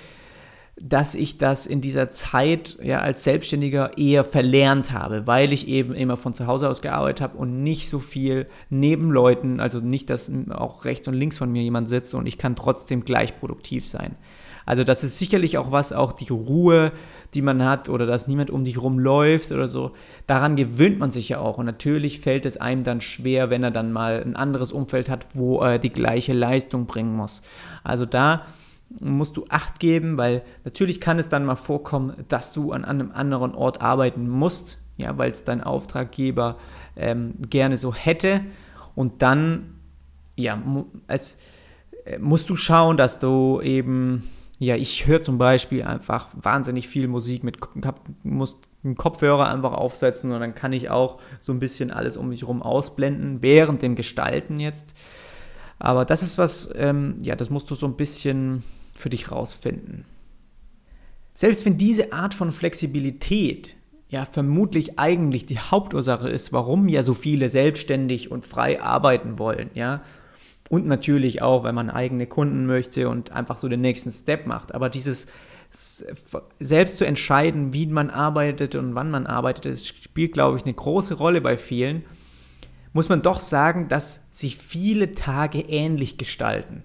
dass 0.82 1.14
ich 1.14 1.36
das 1.36 1.66
in 1.66 1.80
dieser 1.80 2.10
Zeit 2.10 2.78
ja 2.82 3.00
als 3.00 3.22
Selbstständiger 3.22 3.98
eher 3.98 4.24
verlernt 4.24 4.92
habe, 4.92 5.26
weil 5.26 5.52
ich 5.52 5.68
eben 5.68 5.94
immer 5.94 6.16
von 6.16 6.32
zu 6.32 6.46
Hause 6.46 6.68
aus 6.68 6.80
gearbeitet 6.80 7.20
habe 7.20 7.38
und 7.38 7.62
nicht 7.62 7.88
so 7.88 7.98
viel 7.98 8.46
neben 8.70 9.10
Leuten, 9.10 9.60
also 9.60 9.80
nicht, 9.80 10.08
dass 10.08 10.32
auch 10.50 10.86
rechts 10.86 11.06
und 11.06 11.14
links 11.14 11.36
von 11.36 11.52
mir 11.52 11.62
jemand 11.62 11.88
sitzt 11.88 12.14
und 12.14 12.26
ich 12.26 12.38
kann 12.38 12.56
trotzdem 12.56 13.04
gleich 13.04 13.38
produktiv 13.38 13.86
sein. 13.86 14.16
Also 14.64 14.84
das 14.84 15.04
ist 15.04 15.18
sicherlich 15.18 15.58
auch 15.58 15.72
was, 15.72 15.92
auch 15.92 16.12
die 16.12 16.32
Ruhe, 16.32 16.92
die 17.34 17.42
man 17.42 17.64
hat 17.64 17.88
oder 17.88 18.06
dass 18.06 18.28
niemand 18.28 18.50
um 18.50 18.64
dich 18.64 18.80
rumläuft 18.80 19.52
oder 19.52 19.68
so. 19.68 19.92
Daran 20.26 20.56
gewöhnt 20.56 20.98
man 20.98 21.10
sich 21.10 21.28
ja 21.28 21.40
auch. 21.40 21.58
Und 21.58 21.66
natürlich 21.66 22.20
fällt 22.20 22.46
es 22.46 22.56
einem 22.56 22.84
dann 22.84 23.00
schwer, 23.00 23.50
wenn 23.50 23.64
er 23.64 23.70
dann 23.70 23.92
mal 23.92 24.22
ein 24.22 24.36
anderes 24.36 24.72
Umfeld 24.72 25.08
hat, 25.08 25.26
wo 25.34 25.60
er 25.60 25.78
die 25.78 25.92
gleiche 25.92 26.34
Leistung 26.34 26.86
bringen 26.86 27.16
muss. 27.16 27.42
Also 27.82 28.06
da 28.06 28.46
musst 29.00 29.36
du 29.36 29.44
Acht 29.48 29.78
geben, 29.78 30.18
weil 30.18 30.42
natürlich 30.64 31.00
kann 31.00 31.18
es 31.18 31.28
dann 31.28 31.44
mal 31.44 31.56
vorkommen, 31.56 32.24
dass 32.28 32.52
du 32.52 32.72
an 32.72 32.84
einem 32.84 33.12
anderen 33.12 33.54
Ort 33.54 33.80
arbeiten 33.80 34.28
musst, 34.28 34.78
ja, 34.96 35.16
weil 35.16 35.30
es 35.30 35.44
dein 35.44 35.62
Auftraggeber 35.62 36.56
ähm, 36.96 37.34
gerne 37.48 37.76
so 37.76 37.94
hätte. 37.94 38.40
Und 38.94 39.22
dann, 39.22 39.78
ja, 40.36 40.60
als, 41.06 41.38
äh, 42.04 42.18
musst 42.18 42.50
du 42.50 42.56
schauen, 42.56 42.96
dass 42.96 43.18
du 43.18 43.60
eben 43.62 44.24
ja, 44.60 44.76
ich 44.76 45.06
höre 45.06 45.22
zum 45.22 45.38
Beispiel 45.38 45.82
einfach 45.82 46.28
wahnsinnig 46.34 46.86
viel 46.86 47.08
Musik 47.08 47.42
mit, 47.42 47.58
hab, 47.82 48.02
muss 48.22 48.58
einen 48.84 48.94
Kopfhörer 48.94 49.48
einfach 49.48 49.72
aufsetzen 49.72 50.32
und 50.32 50.40
dann 50.40 50.54
kann 50.54 50.74
ich 50.74 50.90
auch 50.90 51.18
so 51.40 51.52
ein 51.52 51.58
bisschen 51.58 51.90
alles 51.90 52.18
um 52.18 52.28
mich 52.28 52.42
herum 52.42 52.62
ausblenden, 52.62 53.40
während 53.40 53.80
dem 53.80 53.96
Gestalten 53.96 54.60
jetzt. 54.60 54.94
Aber 55.78 56.04
das 56.04 56.22
ist 56.22 56.36
was, 56.36 56.70
ähm, 56.76 57.16
ja, 57.22 57.36
das 57.36 57.48
musst 57.48 57.70
du 57.70 57.74
so 57.74 57.86
ein 57.86 57.96
bisschen 57.96 58.62
für 59.00 59.10
dich 59.10 59.30
rausfinden. 59.32 60.04
Selbst 61.34 61.64
wenn 61.64 61.78
diese 61.78 62.12
Art 62.12 62.34
von 62.34 62.52
Flexibilität 62.52 63.76
ja 64.08 64.24
vermutlich 64.24 64.98
eigentlich 64.98 65.46
die 65.46 65.58
Hauptursache 65.58 66.28
ist, 66.28 66.52
warum 66.52 66.88
ja 66.88 67.02
so 67.02 67.14
viele 67.14 67.48
selbstständig 67.48 68.30
und 68.30 68.46
frei 68.46 68.82
arbeiten 68.82 69.38
wollen, 69.38 69.70
ja, 69.74 70.02
und 70.68 70.86
natürlich 70.86 71.42
auch, 71.42 71.64
wenn 71.64 71.74
man 71.74 71.90
eigene 71.90 72.26
Kunden 72.26 72.64
möchte 72.64 73.08
und 73.08 73.32
einfach 73.32 73.58
so 73.58 73.68
den 73.68 73.80
nächsten 73.80 74.12
Step 74.12 74.46
macht. 74.46 74.72
Aber 74.72 74.88
dieses 74.88 75.26
selbst 76.60 76.98
zu 76.98 77.04
entscheiden, 77.04 77.72
wie 77.72 77.86
man 77.86 78.08
arbeitet 78.10 78.76
und 78.76 78.94
wann 78.94 79.10
man 79.10 79.26
arbeitet, 79.26 79.66
das 79.66 79.86
spielt, 79.86 80.32
glaube 80.32 80.56
ich, 80.56 80.64
eine 80.64 80.74
große 80.74 81.14
Rolle 81.14 81.40
bei 81.40 81.56
vielen. 81.56 82.04
Muss 82.92 83.08
man 83.08 83.22
doch 83.22 83.40
sagen, 83.40 83.88
dass 83.88 84.26
sich 84.30 84.56
viele 84.56 85.12
Tage 85.14 85.60
ähnlich 85.60 86.18
gestalten. 86.18 86.84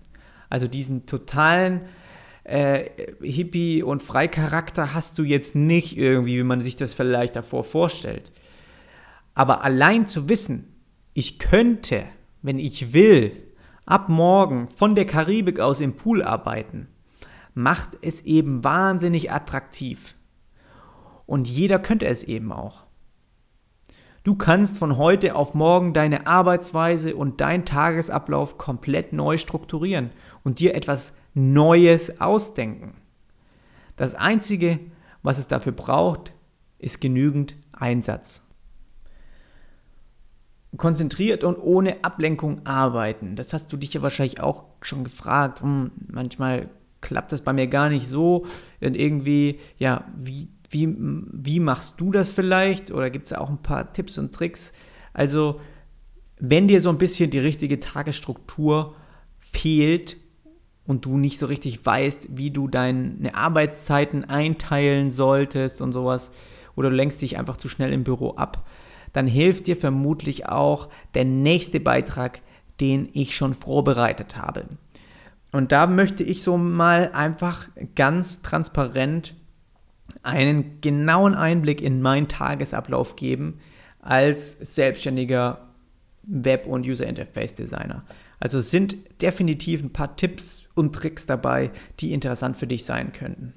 Also 0.49 0.67
diesen 0.67 1.06
totalen 1.06 1.82
äh, 2.45 2.89
Hippie- 3.21 3.84
und 3.84 4.03
Freicharakter 4.03 4.93
hast 4.93 5.17
du 5.17 5.23
jetzt 5.23 5.55
nicht 5.55 5.97
irgendwie, 5.97 6.38
wie 6.38 6.43
man 6.43 6.62
sich 6.62 6.75
das 6.75 6.93
vielleicht 6.93 7.36
davor 7.36 7.63
vorstellt. 7.63 8.31
Aber 9.34 9.63
allein 9.63 10.08
zu 10.08 10.29
wissen, 10.29 10.73
ich 11.13 11.39
könnte, 11.39 12.05
wenn 12.41 12.60
ich 12.60 12.93
will, 12.93 13.31
ab 13.86 14.10
morgen 14.10 14.69
von 14.69 14.95
der 14.95 15.05
Karibik 15.05 15.60
aus 15.60 15.81
im 15.81 15.95
Pool 15.95 16.23
arbeiten, 16.23 16.88
macht 17.53 17.97
es 18.01 18.21
eben 18.21 18.63
wahnsinnig 18.63 19.31
attraktiv. 19.31 20.15
Und 21.25 21.47
jeder 21.47 21.79
könnte 21.79 22.05
es 22.05 22.23
eben 22.23 22.51
auch. 22.51 22.84
Du 24.23 24.36
kannst 24.36 24.77
von 24.77 24.97
heute 24.97 25.36
auf 25.36 25.53
morgen 25.53 25.93
deine 25.93 26.27
Arbeitsweise 26.27 27.15
und 27.15 27.41
deinen 27.41 27.65
Tagesablauf 27.65 28.58
komplett 28.58 29.13
neu 29.13 29.38
strukturieren 29.38 30.10
und 30.43 30.60
dir 30.60 30.75
etwas 30.75 31.15
Neues 31.35 32.19
ausdenken. 32.19 32.95
Das 33.97 34.15
Einzige, 34.15 34.79
was 35.21 35.37
es 35.37 35.47
dafür 35.47 35.73
braucht, 35.73 36.33
ist 36.79 36.99
genügend 37.01 37.55
Einsatz 37.71 38.41
konzentriert 40.77 41.43
und 41.43 41.57
ohne 41.57 42.03
Ablenkung 42.03 42.65
arbeiten. 42.65 43.35
Das 43.35 43.53
hast 43.53 43.71
du 43.71 43.77
dich 43.77 43.93
ja 43.93 44.01
wahrscheinlich 44.01 44.41
auch 44.41 44.65
schon 44.81 45.03
gefragt. 45.03 45.61
Hm, 45.61 45.91
manchmal 46.07 46.69
klappt 47.01 47.31
das 47.31 47.41
bei 47.41 47.53
mir 47.53 47.67
gar 47.67 47.89
nicht 47.89 48.07
so. 48.07 48.45
Und 48.81 48.95
irgendwie, 48.95 49.59
ja, 49.77 50.05
wie, 50.17 50.49
wie, 50.69 50.93
wie 50.97 51.59
machst 51.59 51.95
du 52.01 52.11
das 52.11 52.29
vielleicht? 52.29 52.91
Oder 52.91 53.09
gibt 53.09 53.25
es 53.25 53.33
auch 53.33 53.49
ein 53.49 53.61
paar 53.61 53.93
Tipps 53.93 54.17
und 54.17 54.33
Tricks? 54.33 54.73
Also, 55.13 55.61
wenn 56.39 56.67
dir 56.67 56.81
so 56.81 56.89
ein 56.89 56.97
bisschen 56.97 57.29
die 57.29 57.39
richtige 57.39 57.79
Tagesstruktur 57.79 58.95
fehlt 59.39 60.17
und 60.87 61.05
du 61.05 61.17
nicht 61.17 61.39
so 61.39 61.45
richtig 61.45 61.85
weißt, 61.85 62.29
wie 62.37 62.51
du 62.51 62.67
deine 62.67 63.35
Arbeitszeiten 63.35 64.25
einteilen 64.25 65.11
solltest 65.11 65.81
und 65.81 65.91
sowas, 65.93 66.31
oder 66.75 66.89
du 66.89 66.95
lenkst 66.95 67.21
dich 67.21 67.37
einfach 67.37 67.57
zu 67.57 67.69
schnell 67.69 67.93
im 67.93 68.03
Büro 68.03 68.35
ab, 68.35 68.67
dann 69.13 69.27
hilft 69.27 69.67
dir 69.67 69.77
vermutlich 69.77 70.47
auch 70.47 70.89
der 71.13 71.25
nächste 71.25 71.79
Beitrag, 71.79 72.41
den 72.81 73.09
ich 73.13 73.35
schon 73.35 73.53
vorbereitet 73.53 74.35
habe. 74.35 74.65
Und 75.51 75.71
da 75.71 75.87
möchte 75.87 76.23
ich 76.23 76.43
so 76.43 76.57
mal 76.57 77.11
einfach 77.13 77.69
ganz 77.95 78.41
transparent 78.41 79.35
einen 80.21 80.81
genauen 80.81 81.33
Einblick 81.33 81.81
in 81.81 82.01
meinen 82.01 82.27
Tagesablauf 82.27 83.15
geben 83.15 83.59
als 84.01 84.51
selbstständiger 84.75 85.69
Web- 86.23 86.67
und 86.67 86.85
User 86.85 87.07
Interface 87.07 87.55
Designer. 87.55 88.03
Also 88.39 88.59
sind 88.59 88.97
definitiv 89.21 89.81
ein 89.81 89.93
paar 89.93 90.15
Tipps 90.15 90.67
und 90.75 90.93
Tricks 90.93 91.25
dabei, 91.25 91.71
die 91.99 92.13
interessant 92.13 92.57
für 92.57 92.67
dich 92.67 92.85
sein 92.85 93.13
könnten. 93.13 93.53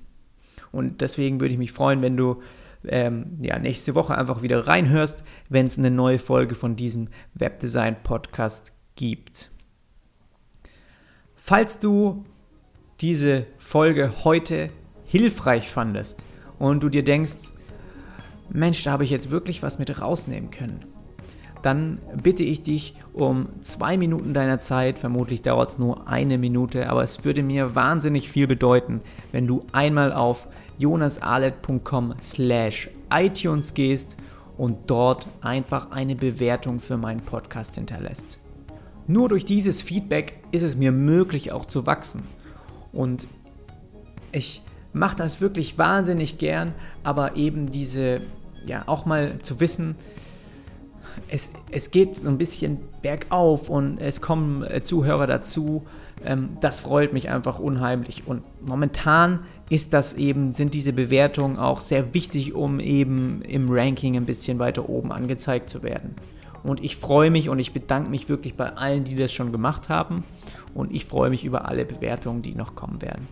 Und 0.70 1.00
deswegen 1.00 1.40
würde 1.40 1.52
ich 1.52 1.58
mich 1.58 1.72
freuen, 1.72 2.02
wenn 2.02 2.16
du 2.16 2.42
ähm, 2.86 3.38
ja, 3.40 3.58
nächste 3.58 3.94
Woche 3.94 4.16
einfach 4.16 4.42
wieder 4.42 4.66
reinhörst, 4.66 5.24
wenn 5.48 5.66
es 5.66 5.78
eine 5.78 5.90
neue 5.90 6.18
Folge 6.18 6.54
von 6.54 6.76
diesem 6.76 7.08
Webdesign-Podcast 7.34 8.72
gibt. 8.94 9.50
Falls 11.34 11.78
du 11.78 12.24
diese 13.00 13.46
Folge 13.58 14.24
heute 14.24 14.70
hilfreich 15.06 15.70
fandest 15.70 16.24
und 16.58 16.82
du 16.82 16.88
dir 16.88 17.04
denkst, 17.04 17.54
Mensch, 18.50 18.82
da 18.82 18.92
habe 18.92 19.04
ich 19.04 19.10
jetzt 19.10 19.30
wirklich 19.30 19.62
was 19.62 19.78
mit 19.78 20.00
rausnehmen 20.00 20.50
können, 20.50 20.80
dann 21.62 21.98
bitte 22.22 22.42
ich 22.42 22.62
dich 22.62 22.94
um 23.12 23.48
zwei 23.60 23.96
Minuten 23.96 24.34
deiner 24.34 24.58
Zeit. 24.58 24.98
Vermutlich 24.98 25.42
dauert 25.42 25.70
es 25.70 25.78
nur 25.78 26.08
eine 26.08 26.38
Minute, 26.38 26.88
aber 26.88 27.02
es 27.02 27.24
würde 27.24 27.42
mir 27.42 27.74
wahnsinnig 27.74 28.30
viel 28.30 28.46
bedeuten, 28.46 29.00
wenn 29.32 29.46
du 29.46 29.60
einmal 29.72 30.12
auf 30.12 30.48
jonasarlet.com 30.78 32.14
slash 32.20 32.90
iTunes 33.12 33.74
gehst 33.74 34.16
und 34.56 34.90
dort 34.90 35.28
einfach 35.40 35.90
eine 35.90 36.16
Bewertung 36.16 36.80
für 36.80 36.96
meinen 36.96 37.20
Podcast 37.20 37.76
hinterlässt. 37.76 38.38
Nur 39.06 39.28
durch 39.28 39.44
dieses 39.44 39.80
Feedback 39.80 40.40
ist 40.52 40.62
es 40.62 40.76
mir 40.76 40.92
möglich, 40.92 41.52
auch 41.52 41.64
zu 41.64 41.86
wachsen. 41.86 42.24
Und 42.92 43.26
ich 44.32 44.62
mache 44.92 45.16
das 45.16 45.40
wirklich 45.40 45.78
wahnsinnig 45.78 46.38
gern, 46.38 46.74
aber 47.04 47.36
eben 47.36 47.70
diese, 47.70 48.20
ja, 48.66 48.82
auch 48.86 49.06
mal 49.06 49.38
zu 49.38 49.60
wissen, 49.60 49.96
es, 51.28 51.52
es 51.70 51.90
geht 51.90 52.16
so 52.16 52.28
ein 52.28 52.38
bisschen 52.38 52.78
bergauf 53.02 53.68
und 53.68 53.98
es 53.98 54.20
kommen 54.20 54.62
äh, 54.64 54.82
Zuhörer 54.82 55.26
dazu. 55.26 55.84
Ähm, 56.24 56.56
das 56.60 56.80
freut 56.80 57.12
mich 57.12 57.28
einfach 57.28 57.58
unheimlich. 57.58 58.24
Und 58.26 58.42
momentan 58.60 59.40
ist 59.70 59.92
das 59.92 60.14
eben, 60.14 60.52
sind 60.52 60.74
diese 60.74 60.92
Bewertungen 60.92 61.58
auch 61.58 61.80
sehr 61.80 62.14
wichtig, 62.14 62.54
um 62.54 62.80
eben 62.80 63.42
im 63.42 63.70
Ranking 63.70 64.16
ein 64.16 64.26
bisschen 64.26 64.58
weiter 64.58 64.88
oben 64.88 65.12
angezeigt 65.12 65.70
zu 65.70 65.82
werden. 65.82 66.14
Und 66.62 66.82
ich 66.82 66.96
freue 66.96 67.30
mich 67.30 67.48
und 67.48 67.58
ich 67.58 67.72
bedanke 67.72 68.10
mich 68.10 68.28
wirklich 68.28 68.54
bei 68.54 68.70
allen, 68.76 69.04
die 69.04 69.14
das 69.14 69.32
schon 69.32 69.52
gemacht 69.52 69.88
haben. 69.88 70.24
Und 70.74 70.92
ich 70.92 71.04
freue 71.04 71.30
mich 71.30 71.44
über 71.44 71.68
alle 71.68 71.84
Bewertungen, 71.84 72.42
die 72.42 72.54
noch 72.54 72.74
kommen 72.74 73.00
werden. 73.00 73.28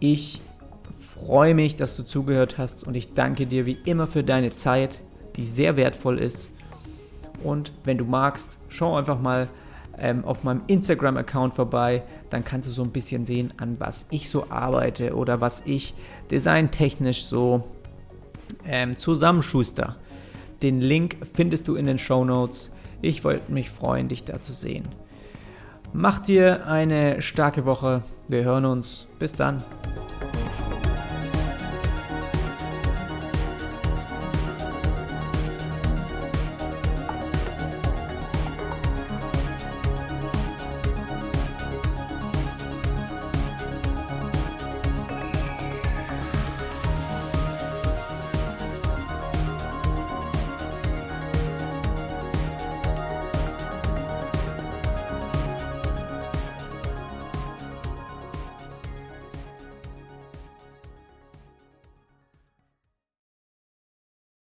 Ich 0.00 0.42
freue 0.98 1.54
mich, 1.54 1.76
dass 1.76 1.96
du 1.96 2.02
zugehört 2.04 2.58
hast 2.58 2.86
und 2.86 2.94
ich 2.94 3.12
danke 3.12 3.46
dir 3.46 3.66
wie 3.66 3.78
immer 3.84 4.06
für 4.06 4.22
deine 4.22 4.50
Zeit, 4.50 5.00
die 5.38 5.44
sehr 5.44 5.76
wertvoll 5.76 6.18
ist. 6.18 6.50
Und 7.42 7.72
wenn 7.84 7.96
du 7.96 8.04
magst, 8.04 8.58
schau 8.68 8.96
einfach 8.96 9.20
mal 9.20 9.48
ähm, 9.96 10.24
auf 10.24 10.44
meinem 10.44 10.62
Instagram-Account 10.66 11.54
vorbei. 11.54 12.02
Dann 12.30 12.44
kannst 12.44 12.68
du 12.68 12.72
so 12.72 12.82
ein 12.82 12.90
bisschen 12.90 13.24
sehen, 13.24 13.52
an 13.56 13.76
was 13.78 14.06
ich 14.10 14.28
so 14.28 14.50
arbeite 14.50 15.14
oder 15.14 15.40
was 15.40 15.62
ich 15.64 15.94
designtechnisch 16.30 17.24
so 17.24 17.64
ähm, 18.66 18.98
zusammenschuster. 18.98 19.96
Den 20.62 20.80
Link 20.80 21.18
findest 21.34 21.68
du 21.68 21.76
in 21.76 21.86
den 21.86 21.98
Show 21.98 22.24
Notes. 22.24 22.72
Ich 23.00 23.22
wollte 23.24 23.52
mich 23.52 23.70
freuen, 23.70 24.08
dich 24.08 24.24
da 24.24 24.40
zu 24.40 24.52
sehen. 24.52 24.84
Mach 25.92 26.18
dir 26.18 26.66
eine 26.66 27.22
starke 27.22 27.64
Woche. 27.64 28.02
Wir 28.28 28.44
hören 28.44 28.64
uns. 28.64 29.06
Bis 29.18 29.32
dann. 29.32 29.62